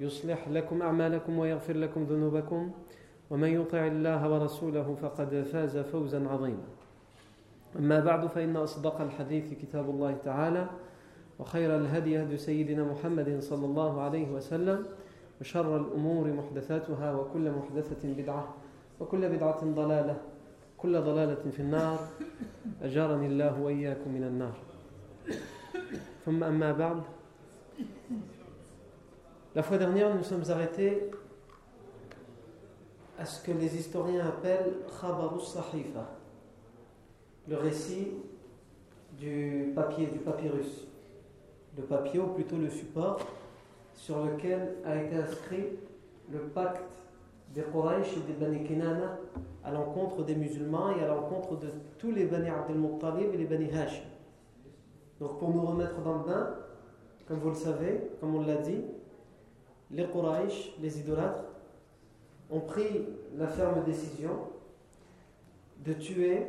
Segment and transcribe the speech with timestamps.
[0.00, 2.70] يصلح لكم أعمالكم ويغفر لكم ذنوبكم.
[3.30, 6.64] ومن يطع الله ورسوله فقد فاز فوزا عظيما.
[7.78, 10.66] أما بعد فإن أصدق الحديث كتاب الله تعالى
[11.38, 14.86] وخير الهدي هدي سيدنا محمد صلى الله عليه وسلم
[15.40, 18.54] وشر الأمور محدثاتها وكل محدثة بدعة
[19.00, 20.16] وكل بدعة ضلالة
[20.78, 21.98] كل ضلالة في النار.
[22.82, 24.56] أجارني الله وإياكم من النار.
[26.24, 27.00] ثم أما بعد
[29.52, 31.10] La fois dernière, nous sommes arrêtés
[33.18, 36.08] à ce que les historiens appellent Khabarus Sahifa,
[37.48, 38.12] le récit
[39.18, 40.86] du papier, du papyrus.
[41.76, 43.18] Le papier, ou plutôt le support,
[43.94, 45.66] sur lequel a été inscrit
[46.30, 47.02] le pacte
[47.52, 49.18] des Quraysh et des Bani Kinana
[49.64, 53.46] à l'encontre des musulmans et à l'encontre de tous les Bani Abdel Muttalib et les
[53.46, 54.04] Bani Hashim.
[55.18, 56.54] Donc pour nous remettre dans le bain,
[57.26, 58.84] comme vous le savez, comme on l'a dit,
[59.90, 61.44] les Quraysh, les idolâtres,
[62.50, 64.30] ont pris la ferme décision
[65.84, 66.46] de tuer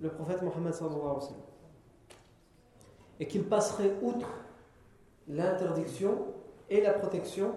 [0.00, 0.74] le prophète Mohammed.
[3.20, 4.28] Et qu'il passerait outre
[5.28, 6.26] l'interdiction
[6.68, 7.52] et la protection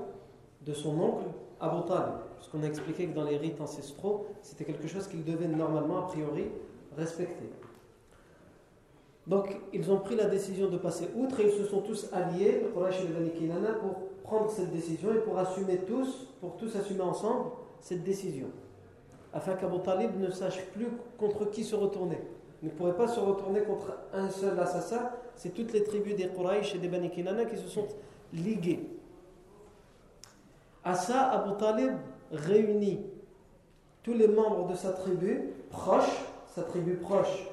[0.65, 1.25] de son oncle
[1.59, 2.15] Abu Talib.
[2.35, 6.07] Puisqu'on a expliqué que dans les rites ancestraux, c'était quelque chose qu'ils devaient normalement, a
[6.07, 6.45] priori,
[6.95, 7.49] respecter.
[9.25, 12.61] Donc, ils ont pris la décision de passer outre et ils se sont tous alliés,
[12.63, 13.31] le Quraysh et le Bani
[13.81, 17.45] pour prendre cette décision et pour assumer tous, pour tous assumer ensemble
[17.81, 18.47] cette décision.
[19.33, 22.19] Afin qu'Abu Talib ne sache plus contre qui se retourner.
[22.61, 26.27] Il ne pourrait pas se retourner contre un seul assassin, c'est toutes les tribus des
[26.27, 27.87] Quraysh et des Bani Kinana qui se sont
[28.33, 28.89] liguées.
[30.83, 31.93] À ça, Abu Talib
[32.31, 32.99] réunit
[34.03, 37.47] tous les membres de sa tribu proche, sa tribu proche,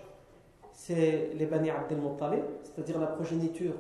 [0.73, 3.75] c'est les Bani Abdel Muttalib, c'est-à-dire la progéniture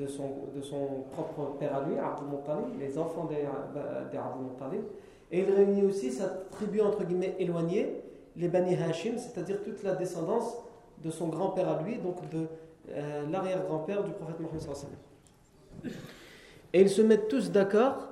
[0.00, 4.82] de son, propre père à lui, Abdel Muttalib, les enfants Abdel Muttalib.
[5.30, 8.02] Et il réunit aussi sa tribu entre guillemets éloignée,
[8.36, 10.56] les Bani Hashim, c'est-à-dire toute la descendance
[11.04, 12.46] de son grand-père à lui, donc de
[12.90, 14.64] euh, l'arrière-grand-père du prophète Mohammed.
[16.72, 18.08] Et ils se mettent tous d'accord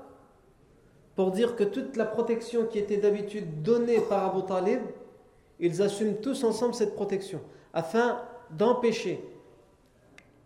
[1.17, 4.81] pour dire que toute la protection qui était d'habitude donnée par Abu Talib,
[5.59, 7.41] ils assument tous ensemble cette protection,
[7.73, 8.21] afin
[8.51, 9.25] d'empêcher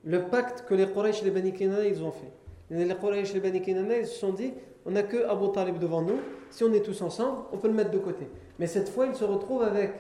[0.05, 2.33] le pacte que les Quraysh et les Bani Kinana ils ont fait.
[2.71, 4.53] Les Quraysh et les Bani Kinana ils se sont dit
[4.85, 6.19] on n'a que Abu Talib devant nous,
[6.51, 8.29] si on est tous ensemble, on peut le mettre de côté.
[8.59, 9.93] Mais cette fois, ils se retrouvent avec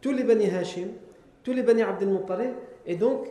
[0.00, 0.88] tous les Bani Hashim,
[1.42, 2.52] tous les Bani Abdel Muttalib,
[2.84, 3.26] et donc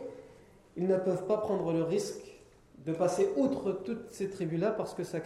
[0.76, 2.40] ils ne peuvent pas prendre le risque
[2.84, 5.18] de passer outre toutes ces tribus-là parce que ça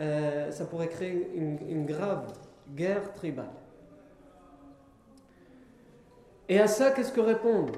[0.00, 2.32] euh, pourrait créer une, une grave
[2.74, 3.50] guerre tribale.
[6.48, 7.76] Et à ça, qu'est-ce que répondent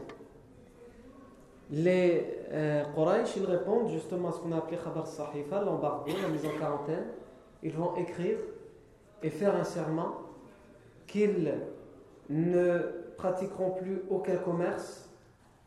[1.71, 6.29] les euh, Quraysh Ils répondent justement à ce qu'on a appelé Khabar Sahifa, l'embargo, la
[6.29, 7.07] mise en quarantaine.
[7.63, 8.39] Ils vont écrire
[9.23, 10.17] et faire un serment
[11.07, 11.55] qu'ils
[12.29, 12.79] ne
[13.17, 15.09] pratiqueront plus aucun commerce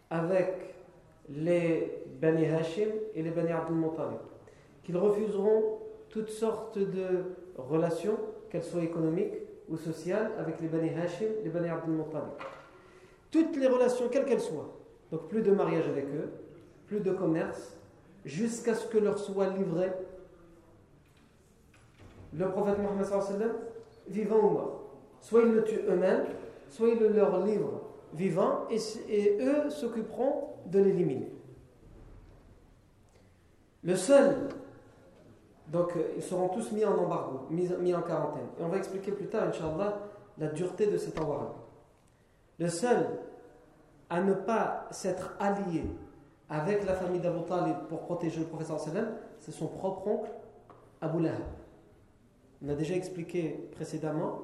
[0.09, 0.75] avec
[1.29, 4.19] les Bani Hashim et les Bani Abdul Muttalib.
[4.83, 8.17] Qu'ils refuseront toutes sortes de relations,
[8.49, 9.33] qu'elles soient économiques
[9.67, 12.29] ou sociales, avec les Bani Hashim les Bani Abdul Muttalib
[13.31, 14.76] toutes les relations, quelles qu'elles soient.
[15.11, 16.31] Donc plus de mariage avec eux,
[16.87, 17.77] plus de commerce,
[18.25, 19.91] jusqu'à ce que leur soit livré
[22.33, 23.55] le prophète Mohammed
[24.07, 24.83] vivant ou mort.
[25.21, 26.25] Soit ils le tuent eux-mêmes,
[26.69, 27.81] soit ils le leur livrent
[28.13, 31.31] vivant, et, eux s'occuperont de l'éliminer.
[33.83, 34.49] Le seul,
[35.67, 38.47] donc ils seront tous mis en embargo, mis, mis en quarantaine.
[38.59, 39.99] Et on va expliquer plus tard, Inch'Allah,
[40.37, 41.55] la dureté de cet embargo.
[42.59, 43.07] Le seul
[44.09, 45.83] à ne pas s'être allié
[46.49, 48.79] avec la famille d'Abu Talib pour protéger le professeur
[49.39, 50.31] c'est son propre oncle
[51.01, 51.41] Abu Lahab.
[52.65, 54.39] On a déjà expliqué précédemment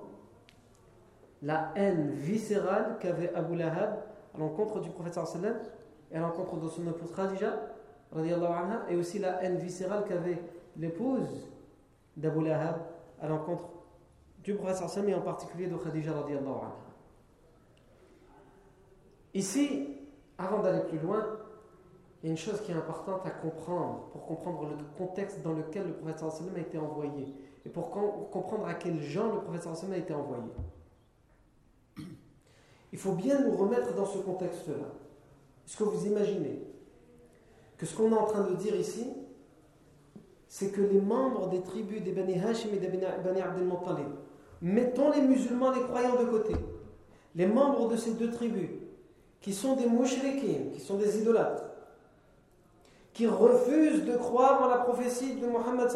[1.42, 4.00] la haine viscérale qu'avait Abu Lahab
[4.36, 5.56] à l'encontre du prophète sallam
[6.12, 7.54] et à l'encontre de son épouse Khadija
[8.90, 10.40] et aussi la haine viscérale qu'avait
[10.78, 11.50] l'épouse
[12.16, 12.76] d'Abu Lahab
[13.22, 13.70] à l'encontre
[14.44, 16.83] du prophète sallam et en particulier de Khadija anha.
[19.34, 19.88] Ici,
[20.38, 21.26] avant d'aller plus loin,
[22.22, 25.54] il y a une chose qui est importante à comprendre pour comprendre le contexte dans
[25.54, 27.34] lequel le prophète sallam a été envoyé
[27.66, 30.44] et pour comprendre à quel genre le prophète sallam a été envoyé.
[32.94, 34.86] Il faut bien nous remettre dans ce contexte-là.
[35.66, 36.62] Est-ce que vous imaginez
[37.78, 39.08] que ce qu'on est en train de dire ici,
[40.48, 44.10] c'est que les membres des tribus des Bani Hashim et des Bani Abdel Muttalib,
[44.62, 46.54] mettons les musulmans, les croyants de côté,
[47.36, 48.70] les membres de ces deux tribus,
[49.44, 51.66] qui sont des mouchriquins, qui sont des idolâtres,
[53.14, 55.90] qui refusent de croire en la prophétie de Mohammed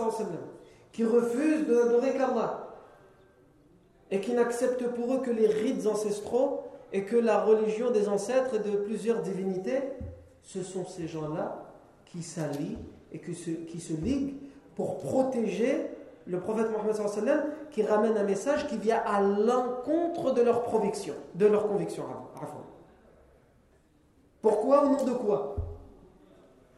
[0.91, 2.67] qui refusent d'adorer qu'Allah,
[4.11, 8.55] et qui n'acceptent pour eux que les rites ancestraux et que la religion des ancêtres
[8.55, 9.81] et de plusieurs divinités,
[10.43, 11.73] ce sont ces gens-là
[12.05, 12.77] qui s'allient
[13.11, 14.35] et qui se, qui se liguent
[14.75, 15.87] pour protéger
[16.25, 21.45] le prophète Mohammed qui ramène un message qui vient à l'encontre de leur conviction, de
[21.45, 22.03] leur conviction.
[24.47, 25.57] Pourquoi Au nom de quoi?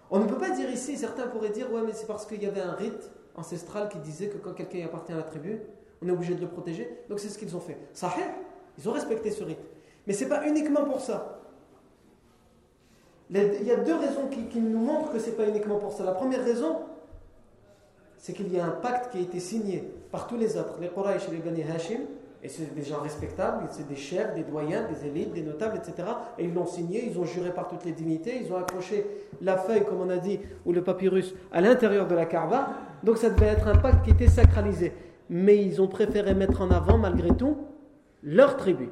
[0.09, 2.47] On ne peut pas dire ici, certains pourraient dire, ouais mais c'est parce qu'il y
[2.47, 5.61] avait un rite ancestral qui disait que quand quelqu'un appartient à la tribu,
[6.01, 6.89] on est obligé de le protéger.
[7.09, 7.77] Donc c'est ce qu'ils ont fait.
[7.93, 8.23] Sahih,
[8.79, 9.59] ils ont respecté ce rite.
[10.07, 11.41] Mais ce n'est pas uniquement pour ça.
[13.29, 16.03] Il y a deux raisons qui, nous montrent que ce n'est pas uniquement pour ça.
[16.03, 16.77] La première raison,
[18.17, 20.89] c'est qu'il y a un pacte qui a été signé par tous les autres, les
[20.89, 21.99] Quraysh et les Bani Hashim,
[22.41, 26.07] et c'est des gens respectables, c'est des chefs, des doyens, des élites, des notables, etc.
[26.37, 29.05] Et ils l'ont signé, ils ont juré par toutes les dignités, ils ont accroché
[29.41, 32.69] la feuille, comme on a dit, ou le papyrus à l'intérieur de la Kaaba.
[33.03, 34.93] Donc ça devait être un pacte qui était sacralisé.
[35.29, 37.57] Mais ils ont préféré mettre en avant, malgré tout,
[38.23, 38.89] leur tribu.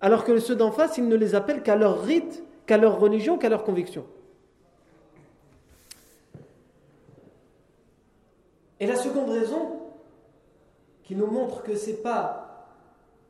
[0.00, 3.36] Alors que ceux d'en face, ils ne les appellent qu'à leur rite, qu'à leur religion,
[3.36, 4.04] qu'à leur conviction.
[8.78, 9.77] Et la seconde raison,
[11.08, 12.66] qui nous montre que ce n'est pas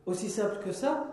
[0.04, 1.06] aussi simple que ça,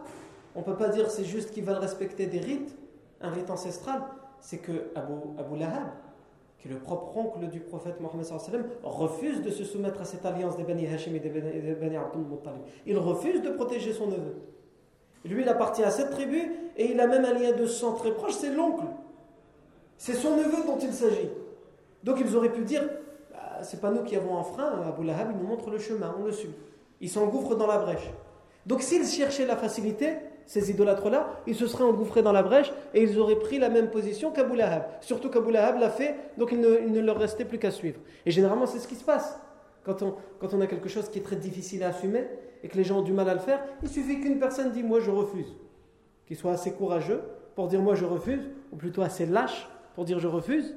[0.55, 2.75] on peut pas dire c'est juste qu'ils veulent respecter des rites,
[3.21, 4.01] un rite ancestral,
[4.39, 5.89] c'est que Abu, Lahab,
[6.57, 8.25] qui est le propre oncle du prophète Mohammed
[8.81, 12.23] refuse de se soumettre à cette alliance des Bani Hashim et des Bani Abdul.
[12.87, 14.33] Il refuse de protéger son neveu.
[15.23, 18.11] Lui, il appartient à cette tribu et il a même un lien de sang très
[18.11, 18.85] proche, c'est l'oncle.
[19.99, 21.29] C'est son neveu dont il s'agit.
[22.03, 22.81] Donc ils auraient pu dire
[23.63, 26.25] c'est pas nous qui avons un frein, Abu Lahab, il nous montre le chemin, on
[26.25, 26.53] le suit.
[27.01, 28.09] Il s'engouffre dans la brèche.
[28.65, 30.13] Donc s'ils cherchaient la facilité,
[30.45, 33.89] ces idolâtres-là, ils se seraient engouffrés dans la brèche et ils auraient pris la même
[33.89, 34.83] position qu'Abu Lahab.
[35.01, 37.99] Surtout qu'Abu Lahab l'a fait, donc il ne, leur restait plus qu'à suivre.
[38.25, 39.39] Et généralement, c'est ce qui se passe.
[39.83, 42.27] Quand on, quand on a quelque chose qui est très difficile à assumer,
[42.63, 44.83] et que les gens ont du mal à le faire, il suffit qu'une personne dise
[44.83, 45.55] moi je refuse.
[46.25, 47.21] Qu'il soit assez courageux
[47.53, 48.41] pour dire moi je refuse,
[48.71, 50.75] ou plutôt assez lâche pour dire je refuse,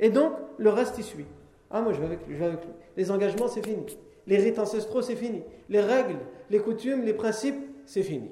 [0.00, 1.26] et donc le reste y suit.
[1.70, 2.72] Ah moi je vais avec lui, je vais avec lui.
[2.96, 3.84] Les engagements c'est fini.
[4.26, 5.42] Les rites ancestraux c'est fini.
[5.68, 6.18] Les règles,
[6.50, 8.30] les coutumes, les principes c'est fini.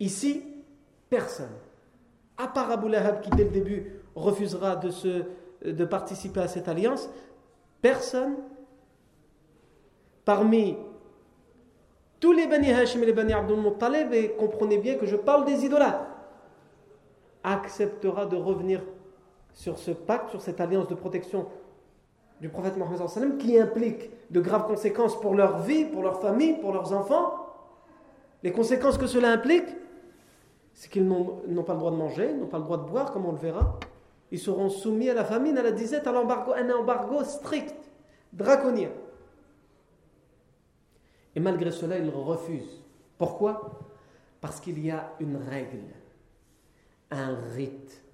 [0.00, 0.44] Ici,
[1.10, 1.50] personne,
[2.36, 7.08] à part Abu Lahab qui dès le début refusera de, participer à cette alliance,
[7.80, 8.36] personne
[10.24, 10.76] parmi
[12.20, 15.44] tous les Bani Hashim et les Bani Abdul Muttalib, et comprenez bien que je parle
[15.44, 16.06] des idolâtres,
[17.44, 18.82] acceptera de revenir
[19.52, 21.46] sur ce pacte, sur cette alliance de protection
[22.40, 26.72] du prophète Mohammed qui implique de graves conséquences pour leur vie, pour leur famille, pour
[26.72, 27.46] leurs enfants.
[28.42, 29.66] Les conséquences que cela implique,
[30.72, 33.26] c'est qu'ils n'ont pas le droit de manger, n'ont pas le droit de boire, comme
[33.26, 33.78] on le verra.
[34.30, 37.74] Ils seront soumis à la famine, à la disette, à l'embargo, un embargo strict,
[38.32, 38.90] draconien.
[41.34, 42.84] Et malgré cela, ils refusent.
[43.16, 43.80] Pourquoi?
[44.40, 45.82] Parce qu'il y a une règle,
[47.10, 48.04] un rite.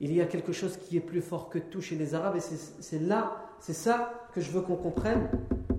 [0.00, 2.40] Il y a quelque chose qui est plus fort que tout chez les Arabes et
[2.40, 5.30] c'est là, c'est ça que je veux qu'on comprenne.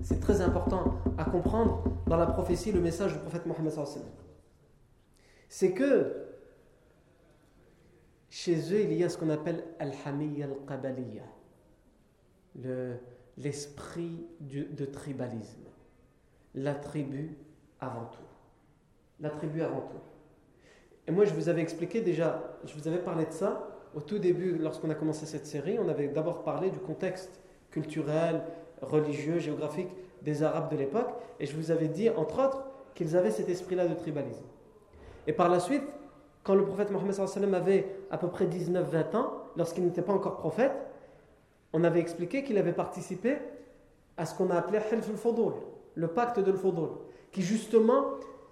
[0.02, 3.72] C'est très important à comprendre dans la prophétie, le message du prophète Mohammed.
[5.50, 6.26] C'est que
[8.30, 11.24] chez eux, il y a ce qu'on appelle al-hamiyya al-qabaliya,
[13.36, 15.68] l'esprit de tribalisme
[16.54, 17.36] la tribu
[17.80, 18.22] avant tout.
[19.20, 20.00] La tribu avant tout.
[21.06, 24.18] Et moi, je vous avais expliqué déjà, je vous avais parlé de ça au tout
[24.18, 25.78] début, lorsqu'on a commencé cette série.
[25.78, 27.43] On avait d'abord parlé du contexte
[27.74, 28.42] culturel,
[28.80, 29.88] religieux, géographique
[30.22, 31.10] des Arabes de l'époque.
[31.40, 32.64] Et je vous avais dit, entre autres,
[32.94, 34.44] qu'ils avaient cet esprit-là de tribalisme.
[35.26, 35.82] Et par la suite,
[36.44, 40.72] quand le prophète Mohammed avait à peu près 19-20 ans, lorsqu'il n'était pas encore prophète,
[41.72, 43.38] on avait expliqué qu'il avait participé
[44.16, 44.78] à ce qu'on a appelé
[45.96, 46.90] le pacte de l'Fodol,
[47.32, 48.04] qui justement,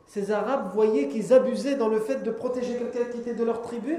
[0.06, 3.60] ces Arabes voyaient qu'ils abusaient dans le fait de protéger quelqu'un qui était de leur
[3.60, 3.96] tribu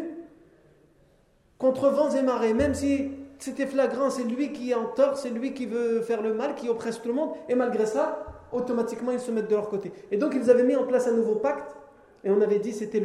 [1.57, 3.11] contre vents et marées, même si
[3.43, 6.55] c'était flagrant, c'est lui qui est en tort, c'est lui qui veut faire le mal,
[6.55, 9.91] qui oppresse tout le monde, et malgré ça, automatiquement ils se mettent de leur côté.
[10.11, 11.75] Et donc ils avaient mis en place un nouveau pacte,
[12.23, 13.03] et on avait dit c'était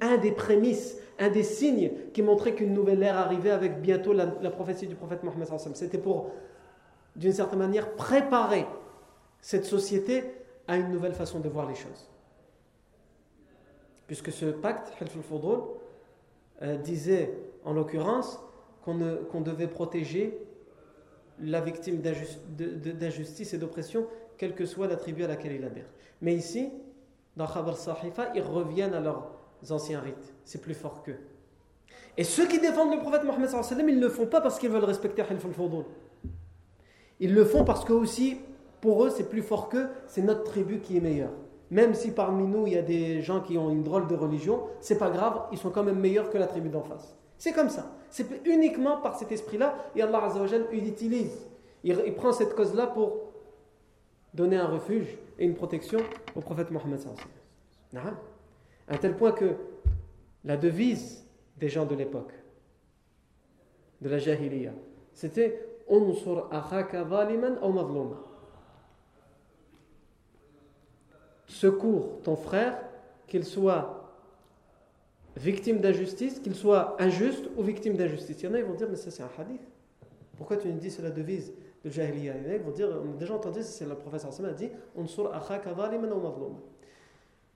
[0.00, 4.26] un des prémices, un des signes qui montrait qu'une nouvelle ère arrivait avec bientôt la,
[4.26, 5.46] prophétie du prophète Mohammed.
[5.74, 6.30] C'était pour,
[7.14, 8.66] d'une certaine manière, préparer
[9.42, 10.24] cette société
[10.66, 12.08] à une nouvelle façon de voir les choses.
[14.06, 18.40] Puisque ce pacte, Hilf al euh, disait en l'occurrence
[18.82, 20.38] qu'on devait protéger
[21.40, 24.06] la victime d'injustice et d'oppression,
[24.38, 25.86] quelle que soit la tribu à laquelle il adhère.
[26.20, 26.70] Mais ici,
[27.36, 29.32] dans Khabar Sahifa, ils reviennent à leurs
[29.70, 30.34] anciens rites.
[30.44, 31.18] C'est plus fort qu'eux.
[32.16, 33.48] Et ceux qui défendent le prophète Mohammed,
[33.88, 35.84] ils ne le font pas parce qu'ils veulent respecter Hilf al
[37.20, 38.38] Ils le font parce que aussi,
[38.80, 41.32] pour eux, c'est plus fort qu'eux, c'est notre tribu qui est meilleure.
[41.70, 44.64] Même si parmi nous, il y a des gens qui ont une drôle de religion,
[44.80, 47.16] c'est pas grave, ils sont quand même meilleurs que la tribu d'en face.
[47.42, 47.90] C'est comme ça.
[48.08, 51.44] C'est uniquement par cet esprit-là, et Allah Azzawajal utilise.
[51.82, 53.32] Il, il prend cette cause-là pour
[54.32, 55.98] donner un refuge et une protection
[56.36, 57.00] au prophète Mohammed.
[58.86, 59.56] À tel point que
[60.44, 62.32] la devise des gens de l'époque,
[64.00, 64.70] de la Jahiliya,
[65.12, 67.04] c'était Unsur akhaka
[67.60, 68.14] ou
[71.48, 72.78] Secours ton frère,
[73.26, 74.01] qu'il soit
[75.36, 78.42] victime d'injustice, qu'il soit injuste ou victime d'injustice.
[78.42, 79.60] Il y en a, ils vont dire, mais ça c'est un hadith.
[80.36, 81.52] Pourquoi tu nous dis c'est la devise
[81.84, 82.34] de Jahiliya?
[82.56, 85.06] Ils vont dire, on a déjà entendu, c'est le professeur Hassan a dit, on Le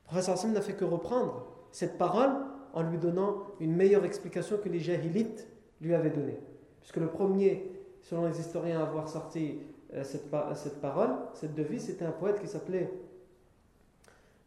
[0.04, 2.30] professeur Hassan n'a fait que reprendre cette parole
[2.72, 5.48] en lui donnant une meilleure explication que les Jahilites
[5.80, 6.38] lui avaient donnée.
[6.80, 7.70] Puisque le premier,
[8.02, 9.58] selon les historiens, à avoir sorti
[9.94, 12.92] euh, cette, cette parole, cette devise, c'était un poète qui s'appelait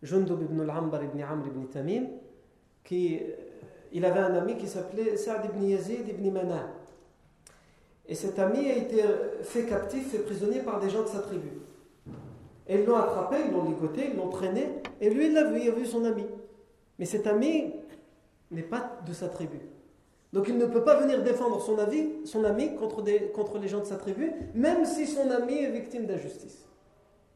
[0.02, 2.08] Jundub ibn al-Ambar ibn Amr ibn Tamim,
[2.84, 3.20] qui,
[3.92, 6.68] il avait un ami qui s'appelait Saad ibn Yazid ibn Mana.
[8.08, 9.04] Et cet ami a été
[9.44, 11.50] fait captif, fait prisonnier par des gens de sa tribu.
[12.68, 14.68] Et ils l'ont attrapé, ils l'ont ligoté, ils l'ont traîné,
[15.00, 16.26] et lui il l'a vu, il a vu son ami.
[16.98, 17.74] Mais cet ami
[18.52, 19.60] n'est pas de sa tribu.
[20.34, 23.96] Donc il ne peut pas venir défendre son, ami contre, contre les gens de sa
[23.96, 26.68] tribu, même si son ami est victime d'injustice.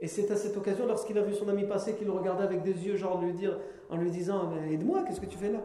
[0.03, 2.62] Et c'est à cette occasion, lorsqu'il a vu son ami passer, qu'il le regardait avec
[2.62, 3.57] des yeux, genre lui dire,
[3.89, 5.62] en lui disant Aide-moi, qu'est-ce que tu fais là?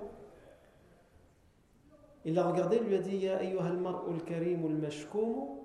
[2.24, 5.58] Il l'a regardé, il lui a dit Ya ayyuhal mar'ul karimul mashkoum,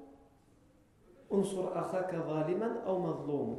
[1.30, 3.58] unsur zaliman aw mazloum.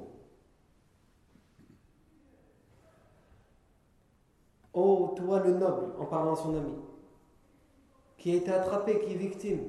[4.72, 6.74] Oh, toi le noble, en parlant à son ami,
[8.18, 9.60] qui a été attrapé, qui est victime,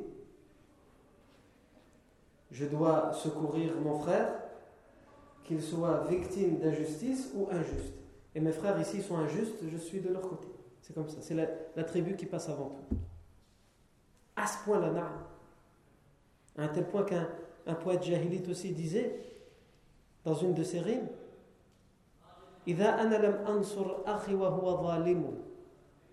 [2.50, 4.45] je dois secourir mon frère
[5.45, 7.95] qu'ils soient victimes d'injustice ou injustes.
[8.35, 10.47] Et mes frères ici sont injustes, je suis de leur côté.
[10.81, 11.19] C'est comme ça.
[11.21, 12.97] C'est la, tribu qui passe avant tout.
[14.37, 15.13] À ce point-là,
[16.57, 17.29] à un tel point qu'un
[17.67, 19.21] un poète jahilite aussi disait,
[20.25, 21.09] dans une de ses rimes,
[22.69, 25.39] إذا أنا لم أنصر أخي وهو ظالم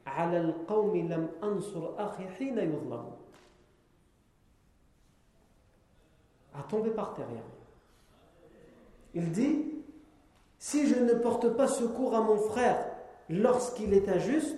[0.07, 3.11] على القوم لم أنصر أخي حين يظلم.
[6.55, 7.27] À tomber par terre.
[9.14, 9.64] Il dit
[10.58, 12.86] Si je ne porte pas secours à mon frère
[13.28, 14.56] lorsqu'il est injuste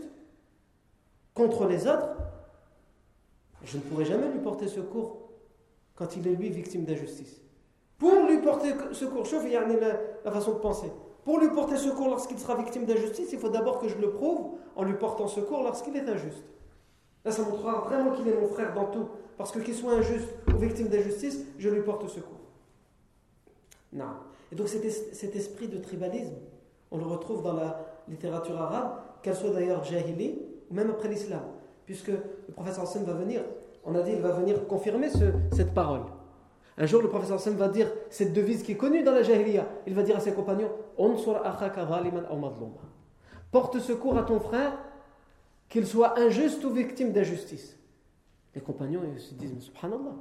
[1.34, 2.16] contre les autres,
[3.64, 5.28] je ne pourrai jamais lui porter secours
[5.94, 7.40] quand il est lui victime d'injustice.
[7.98, 9.66] Pour lui porter secours, chauffe, il y a
[10.24, 10.90] la façon de penser.
[11.24, 14.58] Pour lui porter secours lorsqu'il sera victime d'injustice, il faut d'abord que je le prouve
[14.76, 16.44] en lui portant secours lorsqu'il est injuste.
[17.24, 19.08] Là, ça montrera vraiment qu'il est mon frère dans tout.
[19.38, 22.40] Parce que qu'il soit injuste ou victime d'injustice, je lui porte secours.
[23.92, 24.04] Non.
[24.52, 26.34] Et donc cet, esprit de tribalisme,
[26.90, 30.38] on le retrouve dans la littérature arabe, qu'elle soit d'ailleurs jahili
[30.70, 31.42] ou même après l'islam.
[31.86, 33.42] Puisque le professeur Hassan va venir,
[33.84, 35.08] on a dit, il va venir confirmer
[35.52, 36.02] cette parole.
[36.76, 39.66] Un jour, le professeur Hassan va dire cette devise qui est connue dans la jahiliya.
[39.86, 40.70] Il va dire à ses compagnons
[43.50, 44.78] Porte secours à ton frère,
[45.68, 47.76] qu'il soit injuste ou victime d'injustice.
[48.54, 50.14] Les compagnons ils se disent Subhanallah,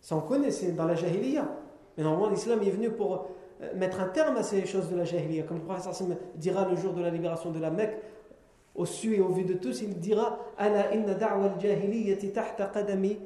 [0.00, 1.48] ça on connaît, c'est dans la jahiliya.
[1.96, 3.28] Mais normalement, l'islam est venu pour
[3.74, 5.44] mettre un terme à ces choses de la jahiliya.
[5.44, 5.94] Comme le prophète
[6.36, 7.96] dira le jour de la libération de la Mecque,
[8.74, 11.54] au su et au vu de tous, il dira inna da'wa
[12.34, 13.18] tahta qadami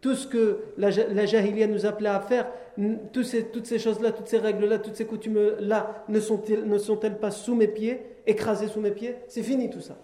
[0.00, 2.48] Tout ce que la, la jahiliya nous appelait à faire,
[3.12, 7.30] toutes ces, toutes ces choses-là, toutes ces règles-là, toutes ces coutumes-là, ne sont-elles sont pas
[7.30, 9.16] sous mes pieds, écrasées sous mes pieds?
[9.28, 9.96] C'est fini tout ça.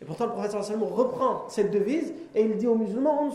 [0.00, 3.28] Et pourtant, le prophète reprend cette devise et il dit aux musulmans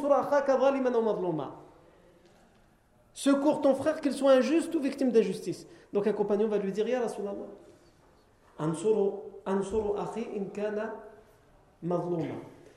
[3.13, 5.67] Secours ton frère, qu'il soit injuste ou victime d'injustice.
[5.93, 7.47] Donc un compagnon va lui dire Ya Rasulallah,
[8.57, 10.93] ansuru, akhi in kana
[11.83, 12.35] madluma.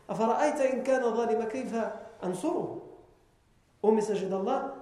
[0.09, 2.81] Afara'aita in kana zalima kayfa ansuru?
[3.83, 4.75] Messager d'Allah,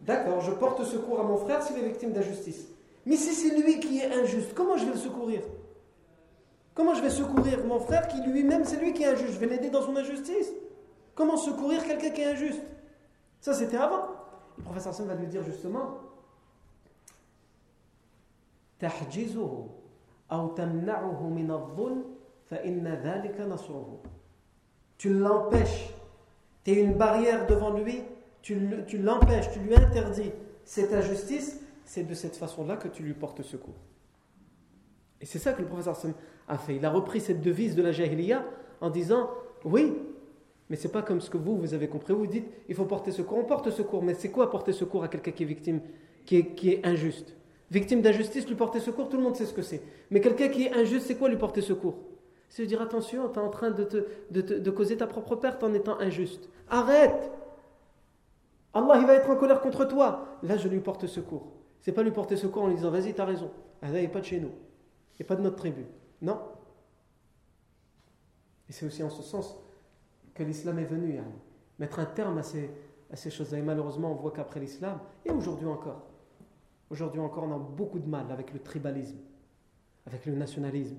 [0.00, 2.66] d'accord, je porte secours à mon frère s'il est victime d'injustice.
[3.04, 5.42] Mais si c'est lui qui est injuste, comment je vais le secourir?
[6.74, 9.34] Comment je vais secourir mon frère qui lui-même, c'est lui qui est injuste?
[9.34, 10.50] Je vais l'aider dans son injustice
[11.18, 12.62] Comment secourir quelqu'un qui est injuste?
[13.40, 14.06] Ça, c'était avant.
[14.58, 15.98] Le professeur va lui dire justement
[24.98, 25.94] Tu l'empêches.
[26.64, 28.02] Tu es une barrière devant lui,
[28.42, 28.58] tu
[28.98, 30.30] l'empêches, tu lui interdis
[30.64, 33.76] cette injustice, c'est de cette façon-là que tu lui portes secours.
[35.20, 35.96] Et c'est ça que le professeur
[36.46, 36.76] a fait.
[36.76, 38.44] Il a repris cette devise de la Jahiliya
[38.80, 39.30] en disant
[39.64, 39.96] Oui,
[40.70, 42.12] mais c'est pas comme ce que vous, vous avez compris.
[42.12, 43.38] Vous dites Il faut porter secours.
[43.38, 45.80] On porte secours, mais c'est quoi porter secours à quelqu'un qui est victime,
[46.26, 47.34] qui est, qui est injuste?
[47.70, 49.82] Victime d'injustice, lui porter secours, tout le monde sait ce que c'est.
[50.10, 51.96] Mais quelqu'un qui est injuste, c'est quoi lui porter secours?
[52.48, 55.62] C'est dire Attention, tu es en train de, te, de, de causer ta propre perte
[55.62, 56.48] en étant injuste.
[56.68, 57.30] Arrête
[58.74, 60.38] Allah il va être en colère contre toi.
[60.42, 61.52] Là, je lui porte secours.
[61.80, 63.50] C'est pas lui porter secours en lui disant Vas-y, tu as raison.
[63.82, 64.50] Allah n'est pas de chez nous.
[65.18, 65.86] Il n'est pas de notre tribu.
[66.20, 66.38] Non.
[68.68, 69.56] Et c'est aussi en ce sens
[70.38, 71.20] que l'islam est venu,
[71.78, 73.58] mettre un terme à ces, choses-là.
[73.58, 76.06] Et malheureusement, on voit qu'après l'islam, et aujourd'hui encore,
[76.90, 79.18] aujourd'hui encore, on a beaucoup de mal avec le tribalisme,
[80.06, 80.96] avec le nationalisme,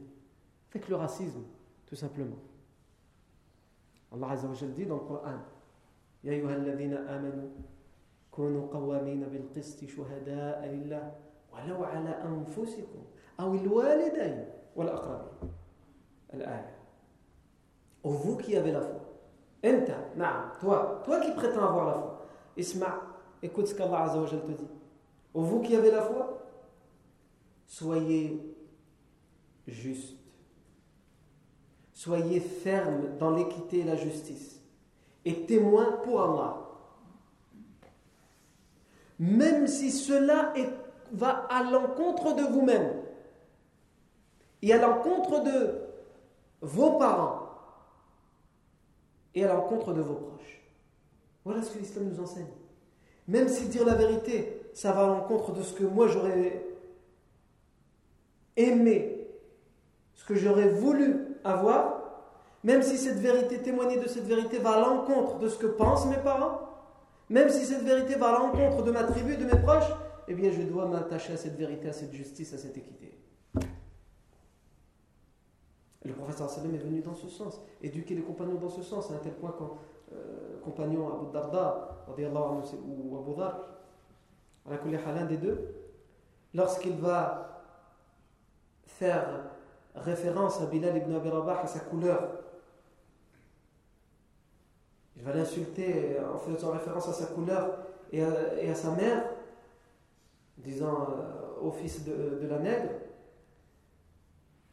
[0.71, 1.43] avec le racisme,
[1.85, 2.35] tout simplement.
[4.13, 5.39] Allah Azza wa dit dans le Coran
[6.23, 7.49] Ya ayyuha alladhina amanu
[8.31, 11.13] kunu qawamina bil qisti shuhada'a lillah
[11.53, 13.01] walau ala anfusikum
[13.37, 13.53] aw
[18.03, 19.08] vous qui avez la foi.
[19.63, 22.25] Enta, naam, toi, toi qui prétends avoir la foi.
[22.55, 23.01] Isma,
[23.41, 24.67] écoute ce qu'Allah Azza wa te dit.
[25.33, 26.39] Ou vous qui avez la foi,
[27.67, 28.55] soyez
[29.67, 30.17] juste.
[31.93, 34.61] Soyez ferme dans l'équité et la justice.
[35.25, 36.57] Et témoin pour Allah.
[39.19, 40.53] Même si cela
[41.11, 43.03] va à l'encontre de vous-même
[44.61, 45.81] et à l'encontre de
[46.61, 47.38] vos parents
[49.35, 50.61] et à l'encontre de vos proches.
[51.45, 52.47] Voilà ce que l'islam nous enseigne.
[53.27, 56.65] Même si dire la vérité, ça va à l'encontre de ce que moi j'aurais
[58.57, 59.27] aimé,
[60.15, 61.99] ce que j'aurais voulu avoir,
[62.63, 66.07] même si cette vérité, témoigner de cette vérité va à l'encontre de ce que pensent
[66.07, 66.59] mes parents,
[67.29, 69.91] même si cette vérité va à l'encontre de ma tribu, de mes proches,
[70.27, 73.18] eh bien je dois m'attacher à cette vérité, à cette justice, à cette équité.
[76.09, 79.17] Le professeur est venu dans ce sens, éduquer les compagnons dans ce sens, à un
[79.19, 79.69] tel point qu'un
[80.15, 83.59] euh, compagnon Abu Darda ou Abu Dhar,
[84.65, 85.75] l'un des deux,
[86.55, 87.61] lorsqu'il va
[88.87, 89.51] faire
[89.93, 92.39] référence à Bilal ibn Abi Rabah, à sa couleur,
[95.15, 97.77] il va l'insulter en faisant référence à sa couleur
[98.11, 99.25] et à, sa mère,
[100.57, 102.89] disant euh, au fils de, de la nègre,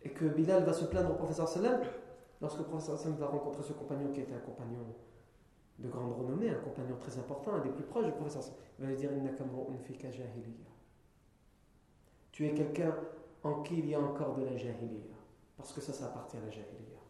[0.07, 1.81] et que Bilal va se plaindre au professeur sallam,
[2.41, 4.87] lorsque le professeur sallam va rencontrer ce compagnon qui était un compagnon
[5.81, 8.85] de grande renommée, un compagnon très important, un des plus proches du professeur sallam, il
[8.85, 9.11] va lui dire
[12.31, 12.95] Tu es quelqu'un
[13.43, 15.17] en qui il y a encore de la jahiliya,
[15.57, 17.01] parce que ça, ça appartient à la jahiliya.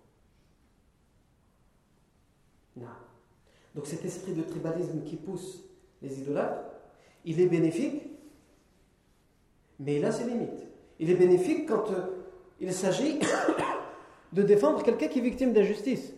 [2.76, 2.86] Non.
[3.74, 5.64] Donc cet esprit de tribalisme qui pousse
[6.00, 6.64] les idolâtres,
[7.26, 8.04] il est bénéfique,
[9.80, 10.66] mais il a ses limites.
[10.98, 12.15] Il est bénéfique quand euh,
[12.60, 13.18] il s'agit
[14.32, 16.12] de défendre quelqu'un qui est victime d'injustice.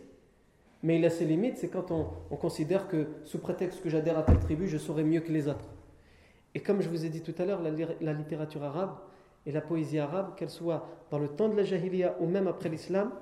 [0.82, 4.22] Mais il a ses limites, c'est quand on, considère que sous prétexte que j'adhère à
[4.22, 5.68] telle tribu, je saurais mieux que les autres.
[6.54, 8.96] Et comme je vous ai dit tout à l'heure, la, littérature arabe
[9.44, 12.68] et la poésie arabe, qu'elle soit dans le temps de la jahiliya ou même après
[12.68, 13.12] l'islam,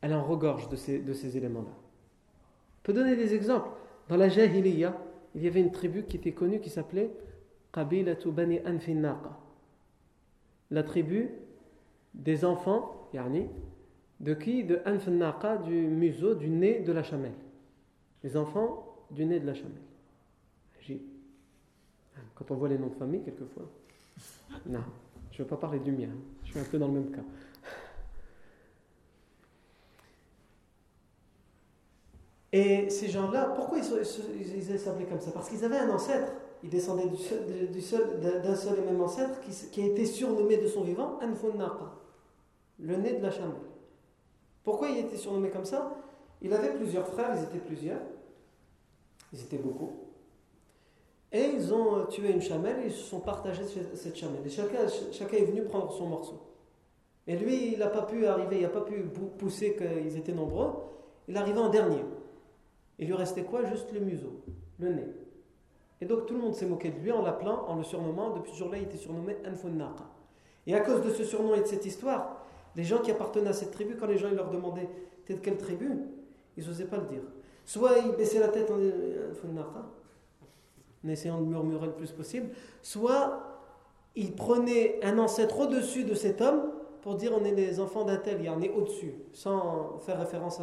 [0.00, 1.70] elle en regorge de ces, éléments-là.
[1.70, 3.70] On peut donner des exemples.
[4.08, 4.96] Dans la jahiliya,
[5.34, 7.10] il y avait une tribu qui était connue qui s'appelait
[7.72, 9.47] Qabilatu Bani Anfinnaqa
[10.70, 11.30] la tribu
[12.14, 13.48] des enfants, yani,
[14.20, 17.34] de qui De Anfannaqa, du museau, du nez de la chamelle.
[18.22, 19.82] Les enfants du nez de la chamelle.
[22.34, 23.68] Quand on voit les noms de famille, quelquefois.
[24.66, 24.82] Non,
[25.32, 26.08] je ne veux pas parler du mien,
[26.44, 27.22] je suis un peu dans le même cas.
[32.52, 35.32] Et ces gens-là, pourquoi ils, ils s'appelaient comme ça?
[35.32, 40.04] Parce qu'ils avaient un ancêtre il descendait d'un seul et même ancêtre qui, a été
[40.04, 41.94] surnommé de son vivant Anfunnaqa,
[42.80, 43.54] le nez de la chamelle.
[44.64, 45.96] Pourquoi il était surnommé comme ça?
[46.42, 48.00] Il avait plusieurs frères, ils étaient plusieurs,
[49.32, 49.92] ils étaient beaucoup.
[51.30, 54.46] Et ils ont tué une chamelle ils se sont partagés cette chamelle.
[54.46, 56.40] Et chacun, est venu prendre son morceau.
[57.26, 59.02] Et lui, il n'a pas pu arriver, il n'a pas pu
[59.38, 60.72] pousser qu'ils étaient nombreux.
[61.28, 62.02] Il arrivé en dernier.
[62.98, 63.64] Il lui restait quoi?
[63.66, 64.40] Juste le museau,
[64.78, 65.06] le nez.
[66.00, 68.30] Et donc tout le monde s'est moqué de lui en l'appelant, en le surnommant.
[68.30, 70.04] Depuis ce jour-là, il était surnommé Anfunnaqa.
[70.66, 72.44] Et à cause de ce surnom et de cette histoire,
[72.76, 74.88] les gens qui appartenaient à cette tribu, quand les gens leur demandaient
[75.28, 75.90] T'es de quelle tribu?
[76.56, 77.20] Ils n'osaient pas le dire.
[77.66, 78.96] Soit ils baissaient la tête en disant
[79.30, 79.86] Anfunnaqa,
[81.04, 82.48] en essayant de murmurer le plus possible,
[82.80, 83.42] soit
[84.16, 86.62] ils prenaient un ancêtre au-dessus de cet homme
[87.02, 90.60] pour dire on est les enfants d'un tel, on est au-dessus, sans faire référence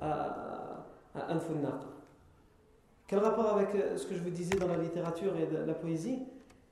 [0.00, 1.34] à, à,
[3.06, 6.22] Quel rapport avec euh, ce que je vous disais dans la littérature et la poésie?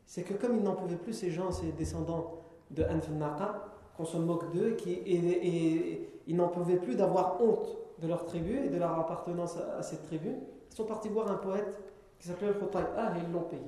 [0.06, 3.66] C'est que comme ils n'en pouvaient plus, ces gens, ces descendants de Anfunaqa,
[3.96, 8.68] qu'on se moque d'eux, et, ils n'en pouvaient plus d'avoir honte de leur tribu et
[8.68, 10.30] de leur appartenance à, cette tribu,
[10.70, 11.80] ils sont partis voir un poète
[12.18, 13.62] qui s'appelait Al-Khutay'ah et ils l'ont payé.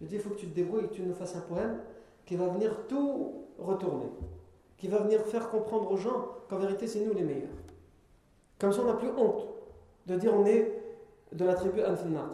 [0.00, 1.80] Il dit il faut que tu te débrouilles et que tu nous fasses un poème
[2.24, 4.10] qui va venir tout retourner
[4.84, 7.48] qui va venir faire comprendre aux gens qu'en vérité c'est nous les meilleurs.
[8.58, 9.46] Comme ça on n'a plus honte
[10.06, 10.83] de dire on est
[11.33, 12.29] de la tribu Anfinar.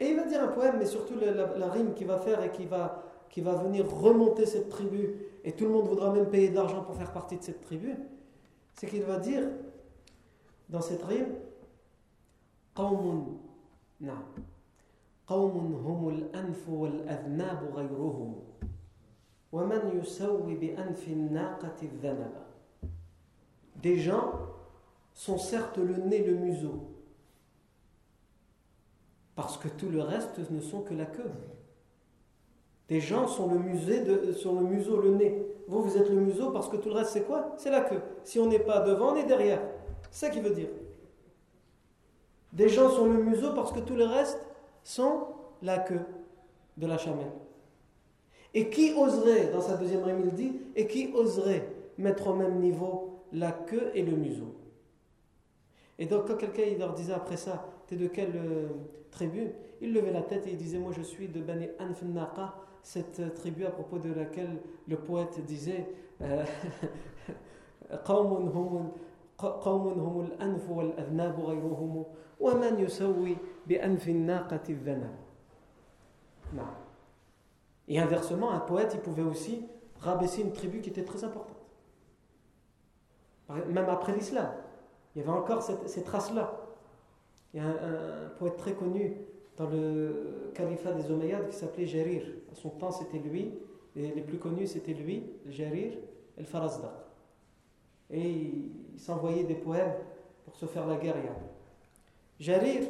[0.00, 2.66] Et il va dire un poème, mais surtout la, rime qu'il va faire et qui
[2.66, 6.54] va, qui va venir remonter cette tribu, et tout le monde voudra même payer de
[6.54, 7.96] l'argent pour faire partie de cette tribu,
[8.74, 9.44] c'est qu'il va dire
[10.68, 11.34] dans cette rime
[12.74, 13.40] قوم
[14.00, 14.24] نعم
[15.26, 18.34] قوم هم الأنف والأذناب غيرهم
[23.82, 24.32] des gens
[25.12, 26.88] sont certes le nez, le museau,
[29.37, 31.29] parce que tout le reste ne sont que la queue.
[32.89, 35.45] Des gens sont le, musée de, le museau, le nez.
[35.67, 37.53] Vous, vous êtes le museau parce que tout le reste, c'est quoi?
[37.57, 38.01] C'est la queue.
[38.23, 39.61] Si on n'est pas devant, on est derrière.
[40.09, 40.69] C'est ça qui veut dire.
[42.51, 44.39] Des gens sont le museau parce que tout le reste
[44.83, 45.27] sont
[45.61, 46.01] la queue
[46.75, 47.31] de la chamelle.
[48.55, 51.69] Et qui oserait, dans sa deuxième rime, il dit, et qui oserait
[51.99, 54.55] mettre au même niveau la queue et le museau?
[55.99, 58.67] Et donc, quand quelqu'un leur disait après ça, t'es de quelle euh,
[59.11, 59.51] tribu?
[59.81, 63.29] Il levait la tête et il disait, moi je suis de Bani Anfnaqa, cette euh,
[63.29, 65.89] tribu à propos de laquelle le poète disait,
[66.21, 66.43] euh,
[77.87, 79.65] et inversement, un poète, il pouvait aussi
[79.99, 81.55] rabaisser une tribu qui était très importante.
[83.49, 84.51] Même après l'islam,
[85.15, 86.66] il y avait encore ces traces-là.
[87.53, 89.15] Il y a un, poète très connu
[89.55, 92.23] dans le califat des Omeyyades qui s'appelait Jarir.
[92.51, 93.53] À son temps, c'était lui.
[93.95, 95.93] Et les plus connus, c'était lui, Jarir
[96.37, 97.07] el Farazda.
[98.11, 99.95] Et il s'envoyait des poèmes
[100.45, 101.15] pour se faire la guerre.
[102.39, 102.83] Jarir,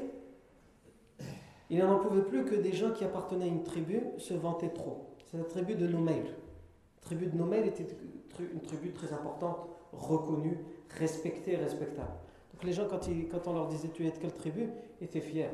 [1.69, 5.15] il n'en pouvait plus que des gens qui appartenaient à une tribu se vantaient trop.
[5.25, 6.25] C'est la tribu de Noumair.
[6.25, 7.87] La tribu de Noumair était
[8.39, 10.57] une tribu très importante, reconnue,
[10.89, 12.11] respectée respectable.
[12.57, 12.99] Donc les gens, quand,
[13.31, 14.67] quand on leur disait tu es de quelle tribu,
[14.99, 15.51] ils étaient fiers.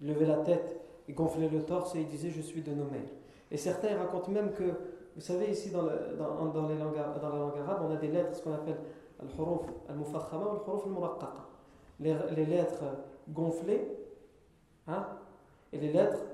[0.00, 3.02] Ils levaient la tête, ils gonflaient le torse et ils disaient je suis de Noumair.
[3.50, 4.64] Et certains racontent même que,
[5.14, 8.34] vous savez, ici dans, dans, les langues, dans la langue arabe, on a des lettres,
[8.34, 8.78] ce qu'on appelle
[9.20, 10.86] al-huruf al-mufakhama ou al-huruf
[12.00, 12.84] al les lettres
[13.28, 13.86] gonflées
[14.88, 15.06] Hein?
[15.72, 16.24] et les lettres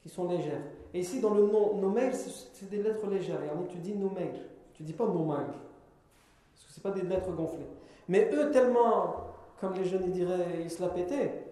[0.00, 0.62] qui sont légères.
[0.92, 3.42] Et ici, dans le nom Nomail, c'est des lettres légères.
[3.42, 4.40] Et tu dis Nomail,
[4.72, 5.46] tu dis pas Nomail.
[5.46, 7.66] Parce que ce pas des lettres gonflées.
[8.08, 9.16] Mais eux, tellement,
[9.60, 11.44] comme les jeunes diraient, ils se la pétaient.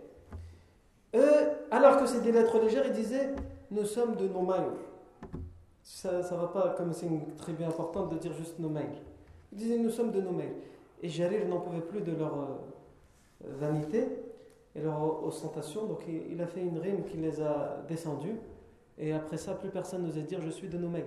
[1.14, 3.30] Eux, alors que c'est des lettres légères, ils disaient
[3.70, 4.64] Nous sommes de Nomail.
[5.82, 8.90] Ça ne va pas, comme c'est une tribu importante, de dire juste Nomail.
[9.52, 10.52] Ils disaient Nous sommes de Nomail.
[11.02, 12.46] Et Jarir n'en pouvait plus de leur euh,
[13.58, 14.06] vanité
[14.74, 15.86] et leur ostentation.
[15.86, 18.36] Donc il, a fait une rime qui les a descendus.
[18.98, 21.04] Et après ça, plus personne n'osait dire je suis de Noumail.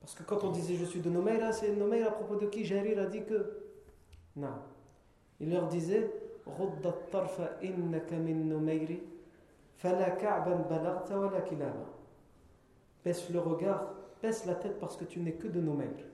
[0.00, 2.46] Parce que quand on disait je suis de Noumail, là, c'est Noumail à propos de
[2.46, 2.64] qui?
[2.64, 3.60] Jarir a dit que.
[4.36, 4.54] Non.
[5.40, 6.10] Il leur disait
[13.04, 16.04] Baisse le regard, baisse la tête parce que tu n'es que de Noumail.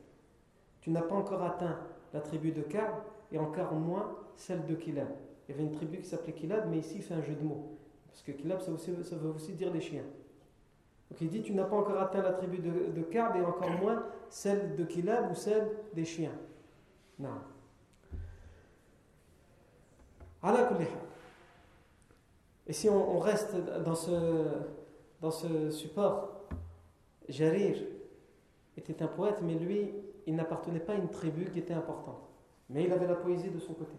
[0.81, 1.79] Tu n'as pas encore atteint
[2.13, 2.95] la tribu de Ka'b
[3.33, 5.09] et encore moins celle de Kilab.
[5.49, 7.43] Il y avait une tribu qui s'appelait Kilab, mais ici il fait un jeu de
[7.43, 7.77] mots.
[8.09, 10.05] Parce que Kilab, ça, veut aussi dire les chiens.
[11.11, 14.05] Donc il dit Tu n'as pas encore atteint la tribu de, de et encore moins
[14.29, 16.33] celle de Kilab ou celle des chiens.
[17.19, 17.29] Non.
[22.67, 23.95] Et si on, reste dans
[25.31, 26.29] ce, support,
[27.29, 27.77] Jarir
[28.77, 29.93] était un poète, mais lui,
[30.27, 32.29] il n'appartenait pas à une tribu qui était importante.
[32.71, 33.97] Mais il avait la poésie de son côté.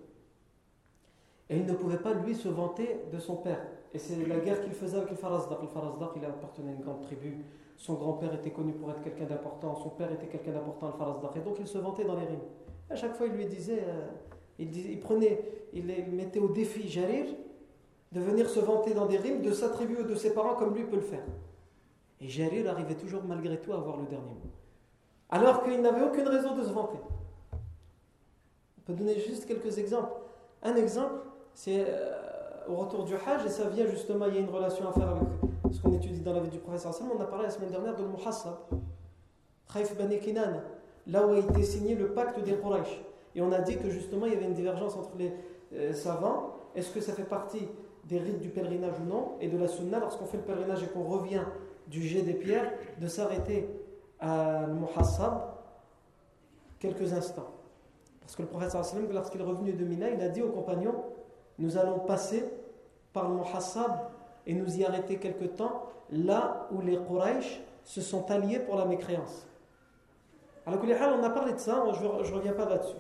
[1.50, 3.62] Et il ne pouvait pas, lui, se vanter de son père.
[3.94, 5.62] Et c'est la guerre qu'il faisait avec le Farazdaq.
[5.62, 7.44] Le Farazdaq, il appartenait à une grande tribu.
[7.76, 9.76] Son grand-père était connu pour être quelqu'un d'important.
[9.76, 11.36] Son père était quelqu'un d'important, le Farazdaq.
[11.36, 12.40] Et donc il se vantait dans les rimes.
[12.90, 14.08] À chaque fois, il lui disait, euh,
[14.62, 15.42] il, prenait,
[15.74, 17.26] il, mettait au défi Jarir
[18.12, 20.98] de venir se vanter dans des rimes, de s'attribuer de ses parents comme lui peut
[20.98, 21.24] le faire.
[22.20, 24.52] Et Jarir arrivait toujours malgré tout à avoir le dernier mot.
[25.30, 27.00] Alors qu'il n'avait aucune raison de se vanter.
[27.54, 30.12] On peut donner juste quelques exemples.
[30.62, 31.14] Un exemple,
[31.54, 34.88] c'est euh, au retour du Hajj, et ça vient justement, il y a une relation
[34.90, 35.24] à faire avec
[35.72, 37.14] ce qu'on étudie dans la vie du professeur Salman.
[37.18, 38.56] On a parlé la semaine dernière de Muhassab,
[39.74, 40.62] Khaif Bani Kinan,
[41.08, 43.02] là où a été signé le pacte des Quraysh.
[43.36, 45.34] Et on a dit que justement, il y avait une divergence entre les
[45.74, 46.56] euh, savants.
[46.76, 47.68] Est-ce que ça fait partie
[48.06, 49.34] des rites du pèlerinage ou non?
[49.40, 51.44] Et de la sunna, lorsqu'on fait le pèlerinage et qu'on revient
[51.88, 53.70] du jet des pierres, de s'arrêter
[54.20, 55.42] à Muhassab
[56.80, 57.52] quelques instants.
[58.22, 58.74] Parce que le prophète
[59.12, 60.96] lorsqu'il est revenu de Mina, il a dit aux compagnons
[61.60, 62.46] Nous allons passer
[63.14, 63.92] par le Muhassab
[64.48, 68.86] et nous y arrêter quelque temps, là où les Quraysh se sont alliés pour la
[68.86, 69.48] mécréance.
[70.66, 72.96] Alors, on a parlé de ça, je ne reviens pas là-dessus.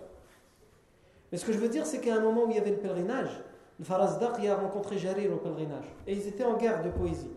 [1.31, 2.79] Mais ce que je veux dire, c'est qu'à un moment où il y avait le
[2.79, 3.41] pèlerinage,
[3.79, 5.87] le Farazdak a rencontré Jarir au pèlerinage.
[6.07, 7.37] Et ils étaient en guerre de poésie.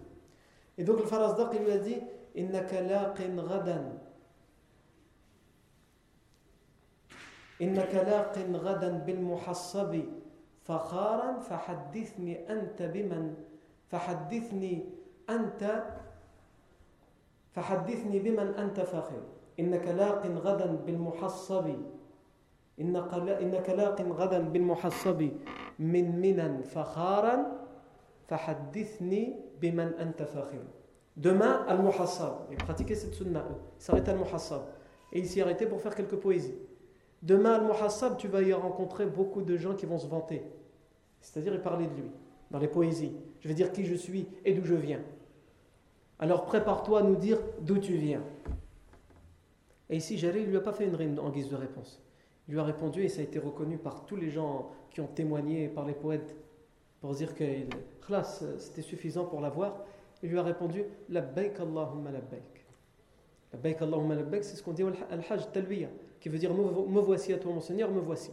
[0.78, 1.98] Et donc le Farazdak lui a dit
[2.36, 4.00] Innaka laqin ghadan
[7.62, 10.04] إنك لاق غدا بالمحصب
[10.63, 13.34] فخارا فحدثني أنت بمن
[13.92, 14.86] فحدثني
[15.30, 15.84] أنت
[17.52, 19.22] فحدثني بمن أنت فاخر
[19.60, 21.76] إنك لاق غدا بالمحصب
[22.80, 25.30] إنك لاق غدا بالمحصب
[25.80, 27.65] من منا فخارا
[28.28, 30.63] فحدثني بمن أنت فاخر
[31.18, 34.62] Demain, Al-Muhassab, il pratiquait cette sunna, il s'arrêtait Al-Muhassab.
[35.12, 36.56] Et il s'y arrêtait pour faire quelques poésies.
[37.22, 40.44] Demain, Al-Muhassab, tu vas y rencontrer beaucoup de gens qui vont se vanter.
[41.20, 42.10] C'est-à-dire, il parlait de lui,
[42.52, 43.12] dans les poésies.
[43.42, 45.02] Je vais dire qui je suis et d'où je viens.
[46.20, 48.24] Alors prépare-toi à nous dire d'où tu viens.
[49.89, 52.02] Et ici, Jalil ne lui a pas fait une rime en guise de réponse.
[52.49, 55.69] Lui a répondu et ça a été reconnu par tous les gens qui ont témoigné,
[55.69, 56.37] par les poètes,
[57.01, 57.45] pour dire que
[58.59, 59.85] c'était suffisant pour l'avoir.
[60.23, 62.65] Il lui a répondu Labbaik Allahumma labbaik.
[63.53, 65.89] Labbaik Allahumma labbaik, c'est ce qu'on dit al-Hajj talbiya
[66.21, 68.31] qui veut dire me voici à toi mon Seigneur, me voici.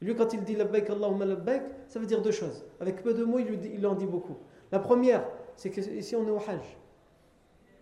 [0.00, 2.64] Et lui quand il dit labbaik Allahumma labbaik, ça veut dire deux choses.
[2.80, 4.38] Avec peu de mots, il, en dit beaucoup.
[4.72, 5.26] La première,
[5.56, 6.78] c'est qu'ici on est au Hajj.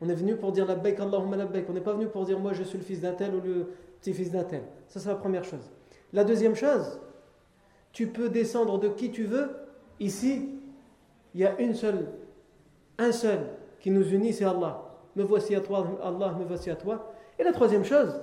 [0.01, 1.71] On est venu pour dire labbaik Allahumma labbaik.
[1.71, 3.68] On n'est pas venu pour dire moi je suis le fils d'un tel ou le
[4.00, 4.44] petit-fils d'un.
[4.88, 5.70] Ça c'est la première chose.
[6.12, 7.00] La deuxième chose,
[7.92, 9.50] tu peux descendre de qui tu veux.
[10.00, 10.48] Ici,
[11.34, 12.08] il y a une seule,
[12.98, 13.40] un seul
[13.80, 14.84] qui nous unit, c'est Allah.
[15.16, 17.12] Me voici à toi, Allah, me voici à toi.
[17.38, 18.20] Et la troisième chose,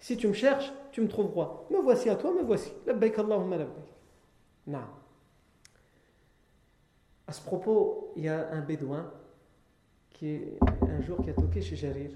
[0.00, 1.62] si tu me cherches, tu me trouveras.
[1.70, 2.72] Me voici à toi, me voici.
[2.86, 3.94] Labbaik Allahumma labbaik.
[4.66, 4.78] Non.
[7.26, 9.10] À ce propos, il y a un bédouin
[10.10, 10.40] qui
[10.82, 12.10] un jour qui a toqué chez Jarir,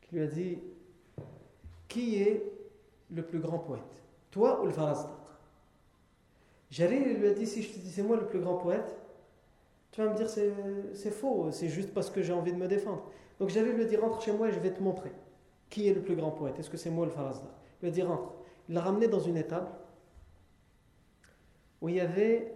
[0.00, 0.58] qui lui a dit
[1.88, 2.42] Qui est
[3.10, 4.02] le plus grand poète?
[4.30, 5.10] Toi ou le Farazdaq
[6.70, 8.96] Jarir lui dit Si je te dis c'est moi le plus grand poète,
[9.90, 13.04] tu vas me dire c'est faux, c'est juste parce que j'ai envie de me défendre.
[13.40, 15.12] Donc Jarir lui a dit Rentre chez moi et je vais te montrer.
[15.70, 17.48] Qui est le plus grand poète Est-ce que c'est moi le Farazda
[17.80, 18.34] Il lui a dit rentre.
[18.68, 19.68] Il l'a ramené dans une étable
[21.80, 22.54] où il y avait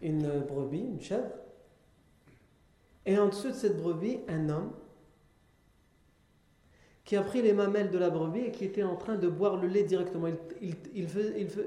[0.00, 1.30] une brebis, une chèvre,
[3.04, 4.72] et en dessous de cette brebis, un homme
[7.12, 9.58] qui a pris les mamelles de la brebis et qui était en train de boire
[9.58, 10.28] le lait directement.
[10.62, 11.06] Il, il,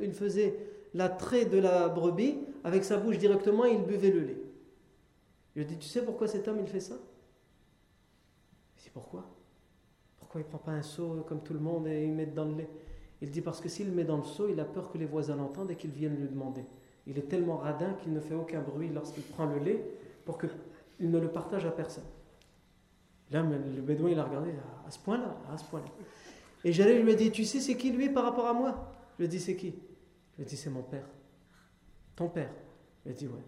[0.01, 0.57] il faisait
[0.95, 4.41] l'attrait de la brebis avec sa bouche directement et il buvait le lait.
[5.55, 6.95] Il lui dit, tu sais pourquoi cet homme il fait ça?
[8.91, 9.23] Pourquoi?
[10.17, 12.55] Pourquoi il prend pas un seau comme tout le monde et il met dans le
[12.55, 12.69] lait?
[13.21, 15.35] Il dit parce que s'il met dans le seau, il a peur que les voisins
[15.35, 16.65] l'entendent et qu'ils viennent lui demander.
[17.05, 19.85] Il est tellement radin qu'il ne fait aucun bruit lorsqu'il prend le lait
[20.25, 20.49] pour qu'il
[21.11, 22.03] ne le partage à personne.
[23.31, 24.51] Là, le bédouin, il a regardé
[24.87, 25.87] à ce point-là, à ce point-là.
[26.63, 28.91] Et Jalil lui a dit, tu sais c'est qui lui par rapport à moi?
[29.17, 29.69] Je lui ai dit, c'est qui?
[29.69, 31.05] Je lui ai dit, c'est mon père.
[32.15, 32.51] Ton père?
[33.05, 33.43] Il a dit, ouais.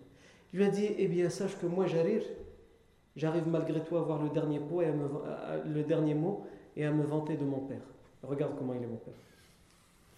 [0.54, 2.24] Je lui ai dit, eh bien, sache que moi, Jarir,
[3.16, 7.04] j'arrive malgré tout à voir le dernier, et me, le dernier mot et à me
[7.04, 7.82] vanter de mon père.
[8.24, 9.14] Regarde comment il est mon père.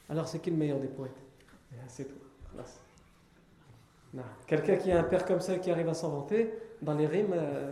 [0.10, 1.12] Alors c'est qui le meilleur des poètes?
[1.72, 2.64] Eh C'est toi.
[4.48, 7.34] Quelqu'un qui a un père comme ça qui arrive à s'en vanter, dans les rimes,
[7.34, 7.72] euh,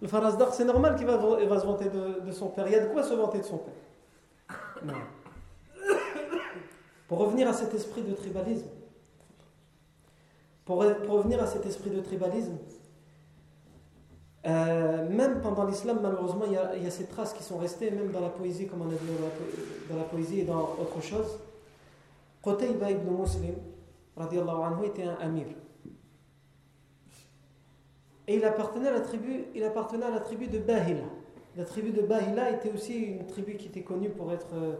[0.00, 2.66] le Farazdar, c'est normal qu'il va, se vanter de, son père.
[2.66, 4.94] Il y a de quoi se vanter de son père.
[7.08, 8.68] Pour revenir à cet esprit de tribalisme,
[10.64, 12.58] pour, revenir à cet esprit de tribalisme,
[14.46, 18.20] euh, même pendant l'islam, malheureusement, il y, a, ces traces qui sont restées, même dans
[18.20, 19.06] la poésie, comme on a dit
[19.88, 21.38] dans la, poésie et dans autre chose.
[22.42, 23.54] Qutayba ibn Muslim,
[24.16, 25.46] anhu, était un amir.
[28.28, 31.04] Et il appartenait à la tribu, il appartenait à la tribu de Bahila.
[31.56, 34.54] La tribu de Bahila était aussi une tribu qui était connue pour être.
[34.54, 34.74] Euh,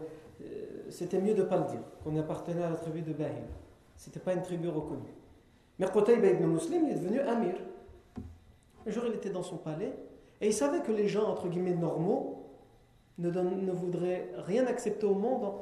[0.91, 3.49] c'était mieux de ne pas le dire, qu'on appartenait à la tribu de Bahila.
[3.97, 5.15] C'était pas une tribu reconnue.
[5.79, 7.55] Mais Qutayba ibn Muslim, il est devenu amir.
[8.87, 9.93] Un jour, il était dans son palais
[10.43, 12.45] et il savait que les gens, entre guillemets, normaux,
[13.17, 15.55] ne, ne voudraient rien accepter au monde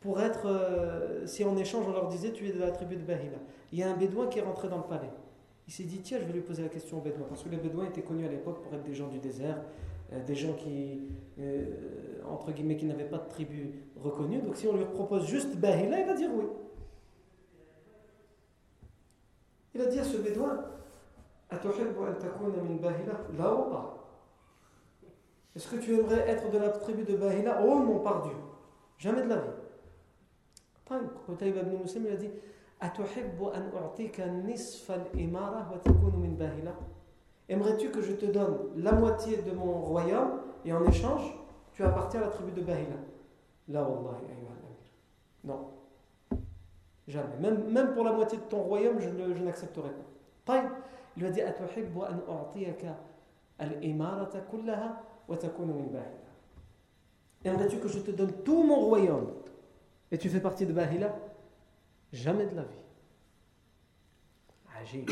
[0.00, 0.46] pour être.
[0.46, 3.38] Euh, si en échange, on leur disait tu es de la tribu de Bahila.
[3.72, 5.10] Il y a un bédouin qui est rentré dans le palais.
[5.68, 7.26] Il s'est dit, tiens, je vais lui poser la question au Bédouin.
[7.28, 9.58] Parce que les Bédouins étaient connus à l'époque pour être des gens du désert,
[10.14, 11.02] euh, des gens qui,
[11.38, 14.40] euh, entre guillemets, qui n'avaient pas de tribu reconnue.
[14.40, 16.46] Donc si on lui propose juste Bahila, il va dire oui.
[19.74, 20.64] Il a dit à ce Bédouin,
[25.54, 27.62] est-ce que tu aimerais être de la tribu de Bahila?
[27.62, 28.32] Oh non, par Dieu.
[28.96, 29.50] Jamais de la vie.
[31.42, 32.30] ibn Muslim il a dit
[37.48, 41.34] Aimerais-tu que je te donne la moitié de mon royaume et en échange,
[41.72, 42.96] tu appartiens à la tribu de Bahila?
[45.44, 45.70] Non.
[47.06, 47.36] Jamais.
[47.40, 49.90] Même, pour la moitié de ton royaume, je, je n'accepterai
[50.44, 50.62] pas.
[51.16, 51.40] Il lui a dit
[57.44, 59.32] Aimerais-tu que je te donne tout mon royaume
[60.10, 61.14] et tu fais partie de Bahila?
[62.12, 62.68] Jamais de la vie.
[64.80, 65.06] Agile.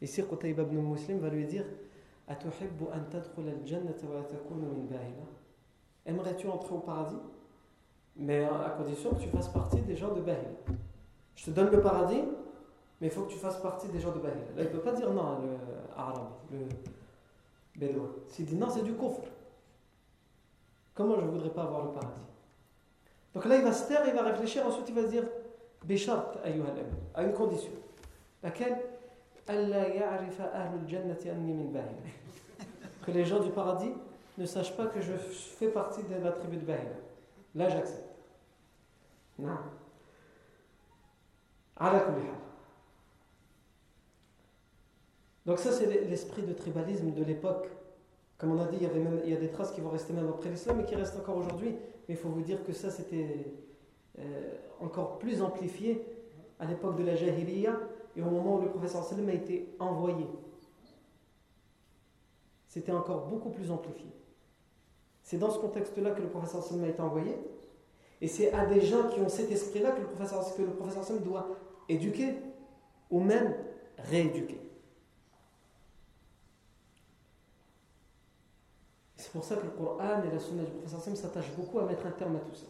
[0.00, 1.64] Ici, Qutayba ibn Muslim va lui dire
[6.06, 7.18] Aimerais-tu entrer au paradis?
[8.16, 10.50] Mais à condition que tu fasses partie des gens de Bahila.
[11.34, 12.22] Je te donne le paradis,
[13.00, 14.40] mais il faut que tu fasses partie des gens de Bahila.
[14.56, 15.56] Là, il ne peut pas dire non, le
[15.96, 16.68] arabe, le
[17.76, 18.10] bédouin.
[18.28, 19.22] S'il dit non, c'est du coffre.
[20.94, 22.22] Comment je ne voudrais pas avoir le paradis?
[23.34, 25.24] Donc là, il va se taire, il va réfléchir, ensuite il va se dire
[25.83, 27.71] بشرط أيها الأب à une condition
[28.43, 28.77] laquelle
[29.49, 32.11] ألا يعرف أهل الجنة أني من باهلة
[33.05, 33.93] que les gens du paradis
[34.37, 36.97] ne sachent pas que je fais partie de la tribu de Bahila
[37.55, 38.09] là j'accepte
[39.39, 39.57] non
[41.77, 42.39] على كل حال
[45.45, 47.67] donc ça c'est l'esprit de tribalisme de l'époque
[48.37, 49.91] comme on a dit il y, avait même, il y a des traces qui vont
[49.91, 51.75] rester même après l'islam et qui restent encore aujourd'hui
[52.07, 53.53] mais il faut vous dire que ça c'était
[54.20, 56.04] euh, encore plus amplifié
[56.58, 57.78] à l'époque de la Jahiliya
[58.16, 60.26] et au moment où le professeur a été envoyé.
[62.68, 64.10] C'était encore beaucoup plus amplifié.
[65.22, 67.36] C'est dans ce contexte-là que le professeur a été envoyé.
[68.20, 71.48] Et c'est à des gens qui ont cet esprit-là que le professeur, que doit
[71.88, 72.34] éduquer
[73.10, 73.54] ou même
[73.98, 74.60] rééduquer.
[79.16, 82.06] C'est pour ça que le Coran et la Sunna du professeur s'attachent beaucoup à mettre
[82.06, 82.66] un terme à tout ça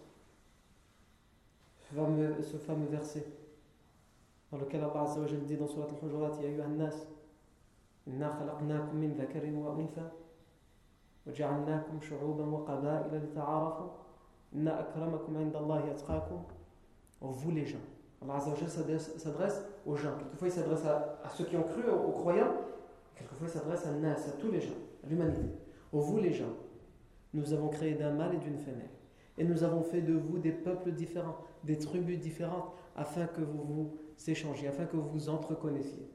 [1.91, 3.27] ce fameux, ce fameux verset
[4.51, 7.07] dans lequel Allah Azza wa dit dans Surat al-Hujurat Ya ayyuhan nas,
[8.07, 10.13] inna khalaqnakum min dhakarin wa untha
[11.27, 13.85] wa ja'alnakum shu'uban wa qabaila lita'arafu
[14.55, 16.43] inna akramakum inda Allah yatqakum
[17.21, 17.79] oh, Vous les gens.
[18.23, 20.17] Allah Azza wa s'adresse aux gens.
[20.19, 22.53] Quelquefois il s'adresse à, à, ceux qui ont cru, aux, aux croyants.
[23.15, 25.47] Quelquefois il s'adresse à nas, à tous les gens, à l'humanité.
[25.93, 26.53] Oh, vous les gens,
[27.35, 28.91] nous avons créé d'un mâle et d'une femelle
[29.39, 33.63] et nous avons fait de vous des peuples différents des tribus différentes afin que vous
[33.63, 36.09] vous échangiez, afin que vous vous entreconnaissiez.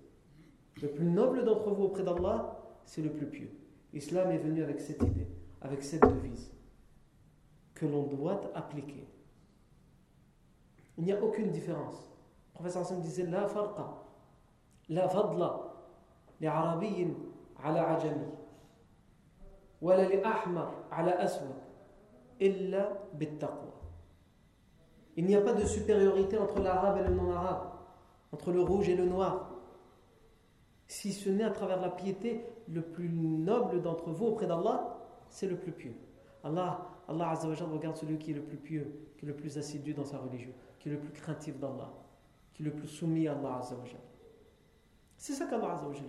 [0.81, 3.49] Le plus noble d'entre vous auprès d'Allah, c'est le plus pieux.
[3.93, 5.27] L'islam est venu avec cette idée,
[5.61, 6.51] avec cette devise,
[7.73, 9.07] que l'on doit appliquer.
[10.97, 12.11] Il n'y a aucune différence.
[12.53, 14.03] Le professeur Hassan disait La farqa,
[14.89, 15.73] la fadla,
[16.39, 17.13] li arabiyin
[17.63, 18.27] ala ajami,
[19.81, 21.64] wala li ahmar ala aswad,
[22.39, 22.75] Il
[25.25, 27.71] n'y a pas de supériorité entre l'arabe et le non-arabe,
[28.31, 29.51] entre le rouge et le noir.
[30.87, 34.97] Si ce n'est à travers la piété, le plus noble d'entre vous auprès d'Allah,
[35.29, 35.95] c'est le plus pieux.
[36.43, 40.05] Allah, Allah regarde celui qui est le plus pieux, qui est le plus assidu dans
[40.05, 41.91] sa religion, qui est le plus craintif d'Allah,
[42.53, 43.61] qui est le plus soumis à Allah
[45.17, 46.05] C'est ça qu'Allah regarde.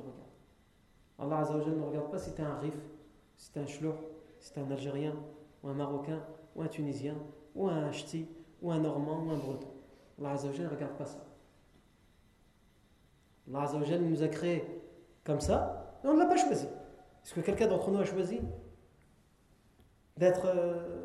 [1.19, 2.75] Allah ne regarde pas si tu es un rif,
[3.37, 3.95] si tu es un shlour,
[4.39, 5.15] si tu es un Algérien,
[5.63, 6.23] ou un Marocain,
[6.55, 7.17] ou un Tunisien,
[7.55, 8.27] ou un Ch'ti,
[8.63, 9.69] ou un Normand ou un Breton.
[10.19, 11.25] Allah ne regarde pas ça.
[13.53, 14.65] Allah nous a créés
[15.25, 16.67] comme ça, et on ne l'a pas choisi.
[16.67, 18.41] Est-ce que quelqu'un d'entre nous a choisi
[20.17, 21.05] d'être euh,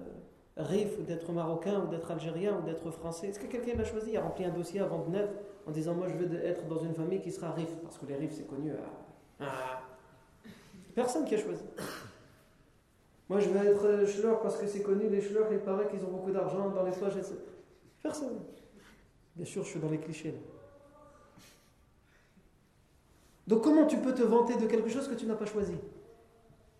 [0.57, 3.29] rif, ou d'être marocain, ou d'être algérien, ou d'être français?
[3.29, 4.11] Est-ce que quelqu'un l'a choisi?
[4.11, 5.33] Il a rempli un dossier avant de naître
[5.67, 8.15] en disant Moi je veux être dans une famille qui sera rif, parce que les
[8.15, 8.71] rifs c'est connu.
[9.39, 9.81] Ah, ah.
[10.95, 11.63] Personne qui a choisi.
[13.31, 16.09] Moi, je veux être chleur parce que c'est connu, les chleurs, il paraît qu'ils ont
[16.09, 17.35] beaucoup d'argent dans les poches, etc.
[18.03, 18.41] Personne.
[19.37, 20.35] Bien sûr, je suis dans les clichés.
[23.47, 25.77] Donc comment tu peux te vanter de quelque chose que tu n'as pas choisi?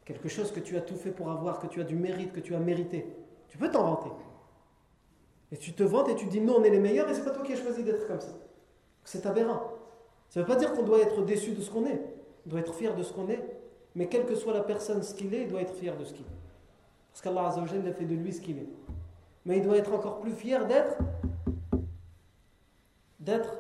[0.04, 2.42] Quelque chose que tu as tout fait pour avoir, que tu as du mérite, que
[2.42, 3.06] tu as mérité.
[3.48, 4.12] Tu peux t'en vanter.
[5.54, 7.32] Et tu te vantes et tu dis non, on est les meilleurs et c'est pas
[7.32, 8.34] toi qui as choisi d'être comme ça.
[9.06, 9.72] C'est aberrant.
[10.28, 12.02] Ça ne veut pas dire qu'on doit être déçu de ce qu'on est.
[12.46, 13.40] On doit être fier de ce qu'on est.
[13.96, 16.14] Mais quelle que soit la personne, ce qu'il est, il doit être fier de ce
[16.14, 16.41] qu'il est.
[17.12, 18.70] Parce qu'Allah a fait de lui ce qu'il est.
[19.46, 20.98] Mais il doit être encore plus fier d'être
[23.20, 23.54] d'être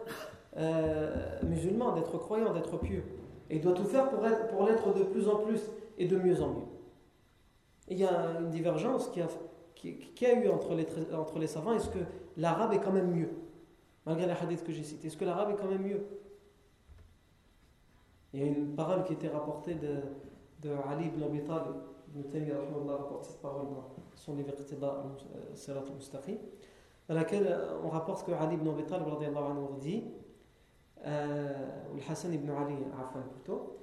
[0.58, 3.04] euh, musulman, d'être croyant, d'être pieux.
[3.49, 5.62] Et il doit tout faire pour, pour l'être de plus en plus
[5.97, 6.68] et de mieux en mieux.
[7.88, 9.28] il y a une divergence qui a,
[9.76, 11.74] qui, a eu entre les, entre les savants.
[11.74, 11.99] Est-ce que
[12.38, 13.30] l'arabe est quand même mieux?
[14.06, 16.04] Malgré les hadiths que j'ai cités, est-ce que l'arabe est quand même mieux?
[18.34, 19.97] Il y a une parole qui était rapportée de,
[20.62, 21.76] de Ali ibn Abi Talib.
[22.14, 22.55] Ibn Taymiyyah
[22.88, 25.03] rapporte cette parole dans son livre Iqtida
[25.53, 26.38] Sirat al-Mustaqim,
[27.07, 29.05] dans laquelle on rapporte que Ali ibn Abi Talib
[29.80, 30.03] dit
[31.05, 31.53] euh,
[31.91, 32.76] ou le Hassan ibn Ali
[33.34, 33.78] plutôt,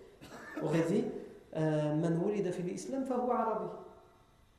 [0.63, 1.05] aurait dit
[1.57, 1.95] euh,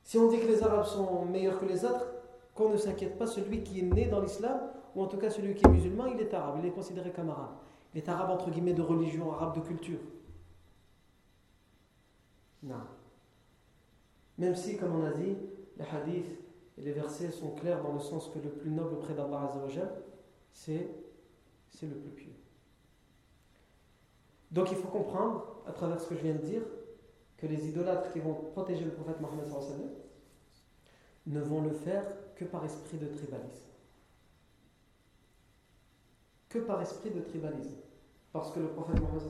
[0.02, 2.06] Si on dit que les Arabes sont meilleurs que les autres,
[2.54, 4.60] qu'on ne s'inquiète pas, celui qui est né dans l'islam,
[4.94, 7.30] ou en tout cas celui qui est musulman, il est arabe, il est considéré comme
[7.30, 7.54] arabe.
[7.94, 10.00] Il est arabe entre guillemets de religion, arabe de culture.
[12.62, 12.76] Non.
[14.40, 15.36] Même si, comme on a dit,
[15.76, 16.38] les hadiths
[16.78, 19.52] et les versets sont clairs dans le sens que le plus noble auprès d'Allah
[20.54, 20.88] c'est
[21.82, 22.32] le plus pieux.
[24.50, 26.62] Donc il faut comprendre, à travers ce que je viens de dire,
[27.36, 29.46] que les idolâtres qui vont protéger le prophète Mohammed
[31.26, 33.68] ne vont le faire que par esprit de tribalisme.
[36.48, 37.76] Que par esprit de tribalisme.
[38.32, 39.22] Parce que le prophète Mohammed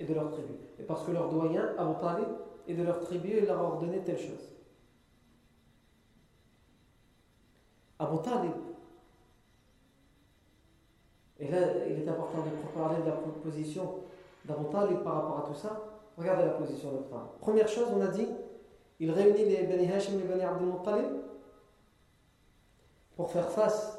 [0.00, 0.54] est de leur tribu.
[0.80, 2.26] Et parce que leur doyen, Abu Talib,
[2.66, 4.54] est de leur tribu et leur a ordonné telle chose.
[7.98, 8.52] Abu Talib,
[11.38, 13.94] et là il est important de parler de la proposition
[14.44, 15.80] d'Abu Talib par rapport à tout ça,
[16.16, 17.28] regardez la position de Talib.
[17.40, 18.28] Première chose, on a dit,
[19.00, 21.06] il réunit les Bani Hashim et les Bani Abdul Muttalib
[23.16, 23.98] pour faire face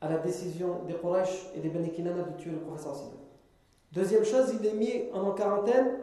[0.00, 2.94] à la décision des Quraysh et des Bani Kinana de tuer le professeur
[3.92, 5.98] Deuxième chose, il les mis en quarantaine,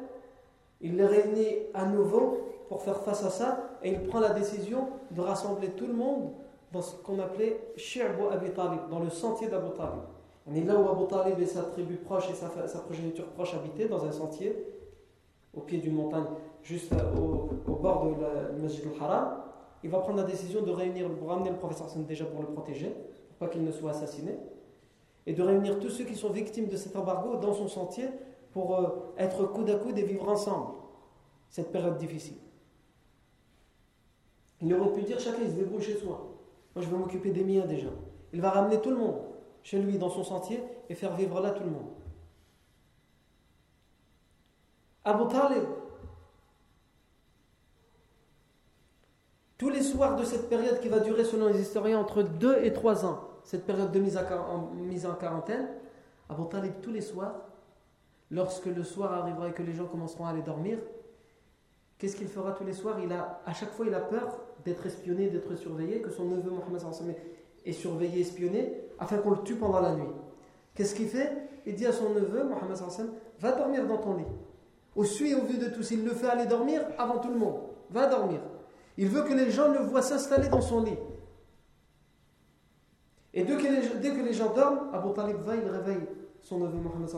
[0.82, 2.38] il les réunit à nouveau
[2.68, 6.32] pour faire face à ça et il prend la décision de rassembler tout le monde
[6.72, 10.02] dans ce qu'on appelait Shi'bu Abi Talib, dans le sentier d'Abu Talib.
[10.50, 12.48] On est là où Abu Talib et sa tribu proche et sa,
[12.80, 14.56] progéniture proche habitaient, dans un sentier,
[15.54, 16.26] au pied d'une montagne,
[16.64, 19.44] juste au, bord de la Masjid al-Haram.
[19.84, 22.48] Il va prendre la décision de réunir, pour ramener le professeur Hassan déjà pour le
[22.48, 24.38] protéger, pour pas qu'il ne soit assassiné,
[25.26, 28.08] et de réunir tous ceux qui sont victimes de cet embargo dans son sentier
[28.52, 30.72] pour euh, être coude à coude et vivre ensemble
[31.50, 32.38] cette période difficile.
[34.62, 36.37] Il aurait pu dire chacun se débrouille chez soi.
[36.78, 37.88] Moi je vais m'occuper des miens déjà.
[38.34, 39.20] Il va ramener tout le monde
[39.64, 41.90] chez lui dans son sentier et faire vivre là tout le monde.
[45.04, 45.64] Abu Talib,
[49.58, 52.72] tous les soirs de cette période qui va durer selon les historiens entre 2 et
[52.72, 55.70] 3 ans, cette période de mise, en, quarantaine,
[56.30, 57.34] Abu Talib tous les soirs,
[58.30, 60.78] lorsque le soir arrivera et que les gens commenceront à aller dormir,
[61.98, 63.00] qu'est-ce qu'il fera tous les soirs?
[63.00, 66.52] Il a, À chaque fois, il a peur d'être espionné, d'être surveillé, que son neveu
[66.52, 67.16] Mohammed
[67.66, 70.12] est surveillé, espionné, afin qu'on le tue pendant la nuit.
[70.76, 71.32] Qu'est-ce qu'il fait?
[71.66, 72.78] Il dit à son neveu, Mohammed
[73.40, 74.26] va dormir dans ton lit.
[74.96, 77.38] Au su et au vu de tous, il le fait aller dormir avant tout le
[77.38, 77.60] monde.
[77.90, 78.42] Va dormir.
[78.98, 80.98] Il veut que les gens le voient s'installer dans son lit.
[83.34, 86.08] Et dès que, les, dès que les gens dorment, Abu Talib va, il réveille
[86.42, 87.10] son neveu Mohammed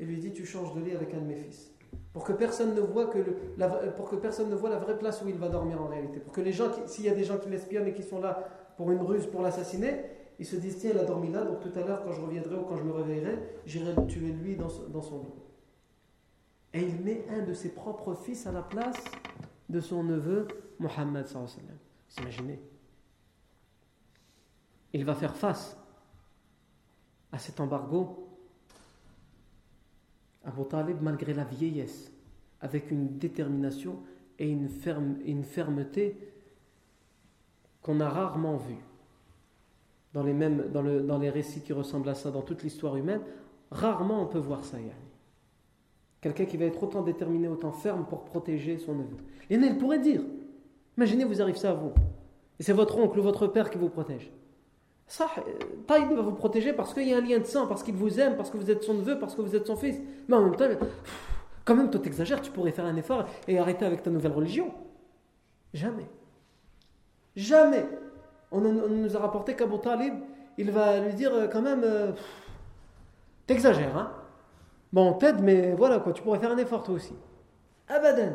[0.00, 1.70] et lui dit Tu changes de lit avec un de mes fils.
[2.12, 3.18] Pour que personne ne voit que
[3.56, 6.20] la, pour que personne ne voit la vraie place où il va dormir en réalité.
[6.20, 8.48] Pour que les gens, s'il y a des gens qui l'espionnent et qui sont là
[8.76, 10.04] pour une ruse pour l'assassiner,
[10.38, 12.56] ils se disent tiens, il a dormi là, donc tout à l'heure, quand je reviendrai
[12.56, 15.32] ou quand je me réveillerai, j'irai le tuer lui dans, son lit.
[16.74, 19.02] Et il met un de ses propres fils à la place
[19.68, 21.26] de son neveu, Mohammed.
[21.26, 22.60] Vous imaginez?
[24.92, 25.76] Il va faire face
[27.30, 28.31] à cet embargo.
[30.44, 32.12] Abu Talib, malgré la vieillesse,
[32.60, 33.96] avec une détermination
[34.38, 36.16] et une, ferme, une fermeté
[37.82, 38.76] qu'on a rarement vu
[40.14, 42.96] dans les, mêmes, dans, le, dans les récits qui ressemblent à ça dans toute l'histoire
[42.96, 43.20] humaine,
[43.70, 44.76] rarement on peut voir ça.
[46.20, 49.16] Quelqu'un qui va être autant déterminé, autant ferme pour protéger son neveu.
[49.50, 50.22] Et il pourrait dire,
[50.96, 51.92] imaginez vous arrive ça à vous,
[52.60, 54.30] et c'est votre oncle ou votre père qui vous protège.
[55.06, 55.28] Ça,
[55.86, 58.18] Taïd va vous protéger parce qu'il y a un lien de sang, parce qu'il vous
[58.18, 60.00] aime, parce que vous êtes son neveu, parce que vous êtes son fils.
[60.28, 60.68] Mais en même temps,
[61.64, 64.72] quand même, toi t'exagères, tu pourrais faire un effort et arrêter avec ta nouvelle religion.
[65.74, 66.06] Jamais.
[67.36, 67.86] Jamais.
[68.50, 70.14] On, nous a rapporté qu'Abu Talib,
[70.58, 72.12] il va lui dire euh, quand même, euh,
[73.46, 74.12] t'exagères, hein
[74.92, 77.14] Bon, on t'aide, mais voilà quoi, tu pourrais faire un effort toi aussi.
[77.88, 78.32] Abadan.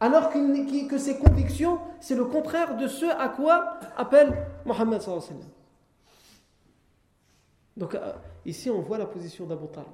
[0.00, 5.34] Alors que ses convictions, c'est le contraire de ce à quoi appelle Mohammed sallallahu alayhi
[5.34, 5.57] wa sallam.
[7.78, 8.12] Donc euh,
[8.44, 9.88] ici, on voit la position d'Abu Talib.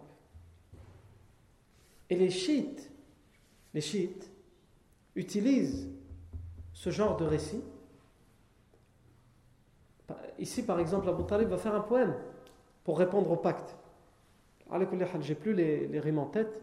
[2.08, 2.90] Et les chiites,
[3.74, 4.30] les chiites
[5.14, 5.90] utilisent
[6.72, 7.62] ce genre de récit.
[10.38, 12.14] Ici, par exemple, Abu Talib va faire un poème
[12.84, 13.76] pour répondre au pacte.
[15.20, 16.62] J'ai plus les, les rimes en tête.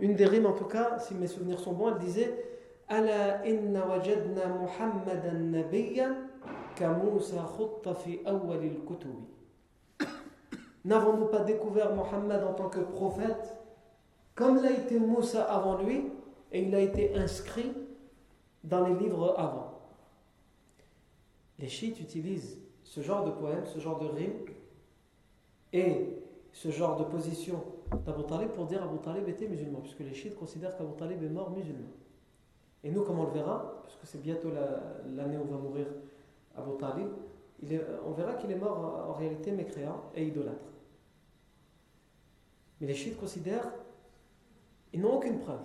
[0.00, 2.55] Une des rimes, en tout cas, si mes souvenirs sont bons, elle disait
[2.88, 6.28] Inna wajadna Muhammadan nabiyyan
[6.76, 9.24] ka Musa khutta fi awwalil kutubi.
[10.84, 13.56] N'avons-nous pas découvert Mohammed en tant que prophète?
[14.36, 16.04] Comme l'a été Moussa avant lui
[16.52, 17.72] et il a été inscrit
[18.62, 19.80] dans les livres avant
[21.58, 24.44] Les chiites utilisent ce genre de poème, ce genre de rime
[25.72, 26.22] et
[26.52, 27.64] ce genre de position
[28.04, 31.28] d'Abu Talib pour dire Abu Talib était musulman, puisque les chiites considèrent qu'Abu Talib est
[31.28, 31.88] mort musulman.
[32.84, 34.50] Et nous, comme on le verra, puisque c'est bientôt
[35.14, 35.86] l'année où va mourir
[36.56, 37.08] Abu Talib,
[38.04, 40.72] on verra qu'il est mort en réalité mécréant et idolâtre.
[42.80, 43.72] Mais les chiites considèrent,
[44.92, 45.60] ils n'ont aucune preuve.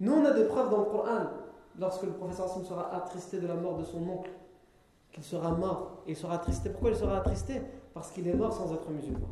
[0.00, 1.26] Nous, on a des preuves dans le Coran,
[1.78, 4.30] lorsque le professeur Hassan sera attristé de la mort de son oncle,
[5.12, 6.70] qu'il sera mort et il sera attristé.
[6.70, 7.62] Pourquoi il sera attristé?
[7.94, 9.28] Parce qu'il est mort sans être musulman.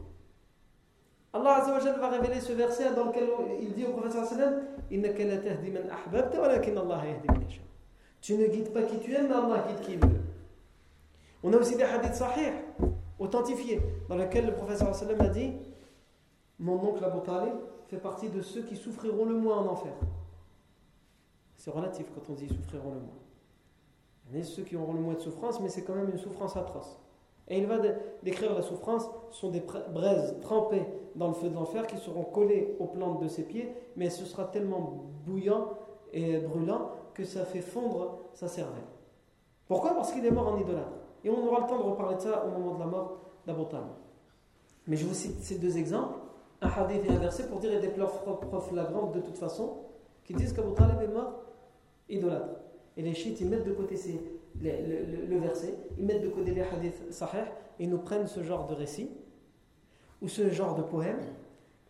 [1.34, 3.28] Allah Azza va révéler ce verset dans lequel
[3.60, 4.62] il dit au sallam
[8.20, 10.20] Tu ne guides pas qui tu aimes, mais Allah guide qui il veut.
[11.42, 12.52] On a aussi des hadiths sahih,
[13.18, 15.54] authentifiés, dans lesquels le sallam a dit
[16.60, 17.54] Mon oncle Abu Talib
[17.88, 19.92] fait partie de ceux qui souffriront le moins en enfer.
[21.56, 23.18] C'est relatif quand on dit souffriront le moins.
[24.30, 26.18] Il y a ceux qui auront le moins de souffrance, mais c'est quand même une
[26.18, 26.96] souffrance atroce.
[27.48, 27.76] Et il va
[28.22, 32.24] décrire la souffrance, ce sont des braises trempées dans le feu de l'enfer qui seront
[32.24, 35.68] collées aux plantes de ses pieds, mais ce sera tellement bouillant
[36.12, 38.84] et brûlant que ça fait fondre sa cervelle.
[39.66, 39.94] Pourquoi?
[39.94, 40.92] Parce qu'il est mort en idolâtre.
[41.22, 43.62] Et on aura le temps de reparler de ça au moment de la mort d'Abu
[44.86, 46.18] Mais je vous cite ces deux exemples,
[46.60, 49.78] un hadith et un verset, pour dire a des preuves flagrantes de toute façon
[50.24, 51.32] qui disent qu'Abu Talib est mort
[52.08, 52.60] idolâtre.
[52.96, 54.20] Et les chiites, ils mettent de côté ces,
[54.62, 57.46] le, verset, ils mettent de côté les hadiths sahih
[57.78, 59.10] et nous prennent ce genre de récit
[60.22, 61.20] ou ce genre de poèmes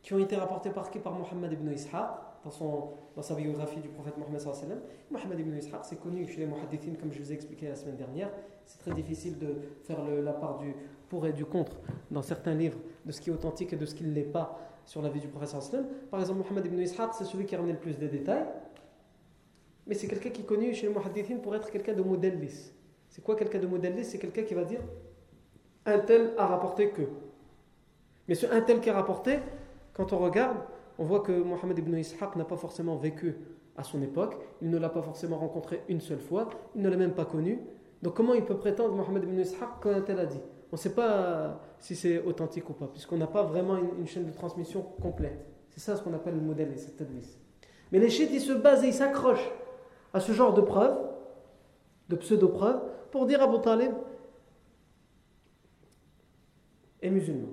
[0.03, 0.99] qui ont été rapportés par qui?
[0.99, 2.11] Par Mohammed ibn Ishaq
[2.45, 6.41] dans, son, dans sa biographie du prophète Mohammed sallallahu Mohammed ibn Ishaq, c'est connu chez
[6.41, 8.31] les muhaddithines comme je vous ai expliqué la semaine dernière.
[8.67, 10.75] C'est très difficile de faire la part du
[11.09, 11.77] pour et du contre
[12.11, 14.59] dans certains livres de ce qui est authentique et de ce qui ne l'est pas
[14.85, 17.59] sur la vie du prophète sallallahu Par exemple, Mohammed ibn Ishaq, c'est celui qui a
[17.59, 18.45] ramené le plus de détails
[19.87, 22.73] mais c'est quelqu'un qui est connu chez les muhaddithin pour être quelqu'un de modellis.
[23.09, 24.81] C'est quoi quelqu'un de modellis C'est quelqu'un qui va dire
[25.87, 27.03] un tel a rapporté que.
[28.29, 29.39] Mais ce un tel qui a rapporté,
[29.93, 30.57] quand on regarde,
[30.99, 33.37] on voit que Mohammed ibn Ishaq n'a pas forcément vécu
[33.77, 36.97] à son époque, il ne l'a pas forcément rencontré une seule fois, il ne l'a
[36.97, 37.61] même pas connu.
[38.03, 40.41] Donc comment il peut prétendre Mohammed ibn Ishaq qu'un tel a dit?
[40.73, 44.25] On ne sait pas si c'est authentique ou pas, puisqu'on n'a pas vraiment une, chaîne
[44.25, 45.47] de transmission complète.
[45.71, 47.37] C'est ça ce qu'on appelle le modèle, cette tadlis.
[47.93, 49.51] Mais les chiites, ils se basent et ils s'accrochent
[50.15, 50.97] à ce genre de preuves,
[52.09, 53.93] de pseudo-preuves, pour dire Abu Talib
[57.03, 57.53] est musulman.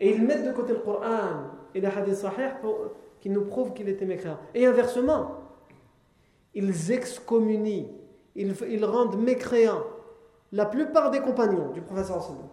[0.00, 2.50] Et ils mettent de côté le Coran et les hadiths sahih
[3.20, 4.38] qui nous prouvent qu'il était mécréant.
[4.54, 5.38] Et inversement,
[6.52, 7.88] ils excommunient,
[8.34, 9.84] ils, rendent mécréants
[10.50, 12.48] la plupart des compagnons du professeur sallam.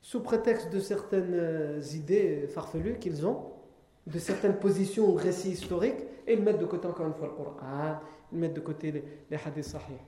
[0.00, 3.59] Sous prétexte de certaines euh, idées farfelues qu'ils ont,
[4.06, 7.34] de certaines positions ou récits historiques et ils mettent de côté encore une fois le
[7.34, 8.00] Coran,
[8.32, 9.98] ils mettent de côté les, hadiths sahih.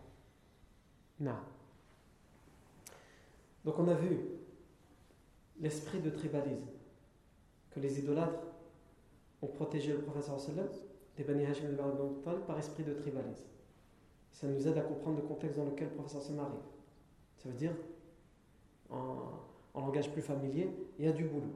[1.20, 1.36] Non.
[3.64, 4.18] Donc on a vu
[5.61, 6.66] l'esprit de tribalisme
[7.70, 8.43] que les idolâtres
[9.40, 10.68] ont protégé le professeur sallam
[11.16, 11.76] des Bani Hashim
[12.47, 13.45] par esprit de tribalisme.
[14.32, 16.61] Ça nous aide à comprendre le contexte dans lequel le professeur sallam arrive.
[17.36, 17.72] Ça veut dire,
[18.88, 19.16] en,
[19.74, 21.53] en langage plus familier, il y a du boulot.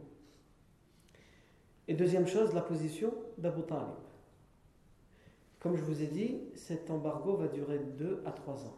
[1.89, 3.87] Et deuxième chose, la position d'Abu Talib.
[5.61, 8.77] Comme je vous ai dit, cet embargo va durer 2 à 3 ans.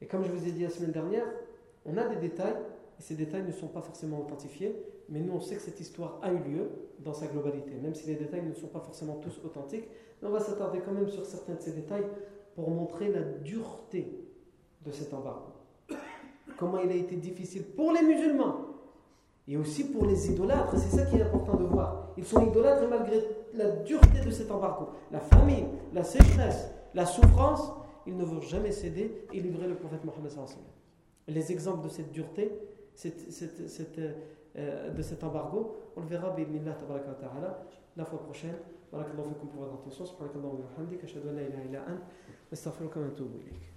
[0.00, 1.26] Et comme je vous ai dit la semaine dernière,
[1.84, 2.56] on a des détails,
[2.98, 4.74] et ces détails ne sont pas forcément authentifiés,
[5.08, 6.70] mais nous on sait que cette histoire a eu lieu
[7.00, 9.88] dans sa globalité, même si les détails ne sont pas forcément tous authentiques,
[10.20, 12.06] mais on va s'attarder quand même sur certains de ces détails
[12.54, 14.24] pour montrer la dureté
[14.84, 15.52] de cet embargo.
[16.56, 18.69] Comment il a été difficile pour les musulmans
[19.49, 20.77] et aussi pour les idolâtres.
[20.77, 22.09] C'est ça qui est important de voir.
[22.17, 23.21] Ils sont idolâtres malgré
[23.53, 27.71] la dureté de cet embargo, la famine, la sécheresse, la souffrance,
[28.07, 30.31] il ne veut jamais céder et livrer le prophète Mohammed
[31.27, 32.51] Les exemples de cette dureté,
[34.57, 36.35] euh, de cet embargo, on le verra
[37.97, 38.55] la fois prochaine.
[38.93, 42.03] بارك الله فيكم pour votre attention سبحانك اللهم وبحمدك أشهد أن لا إله إلا أنت
[42.53, 43.68] نستغفرك ونتوب إليك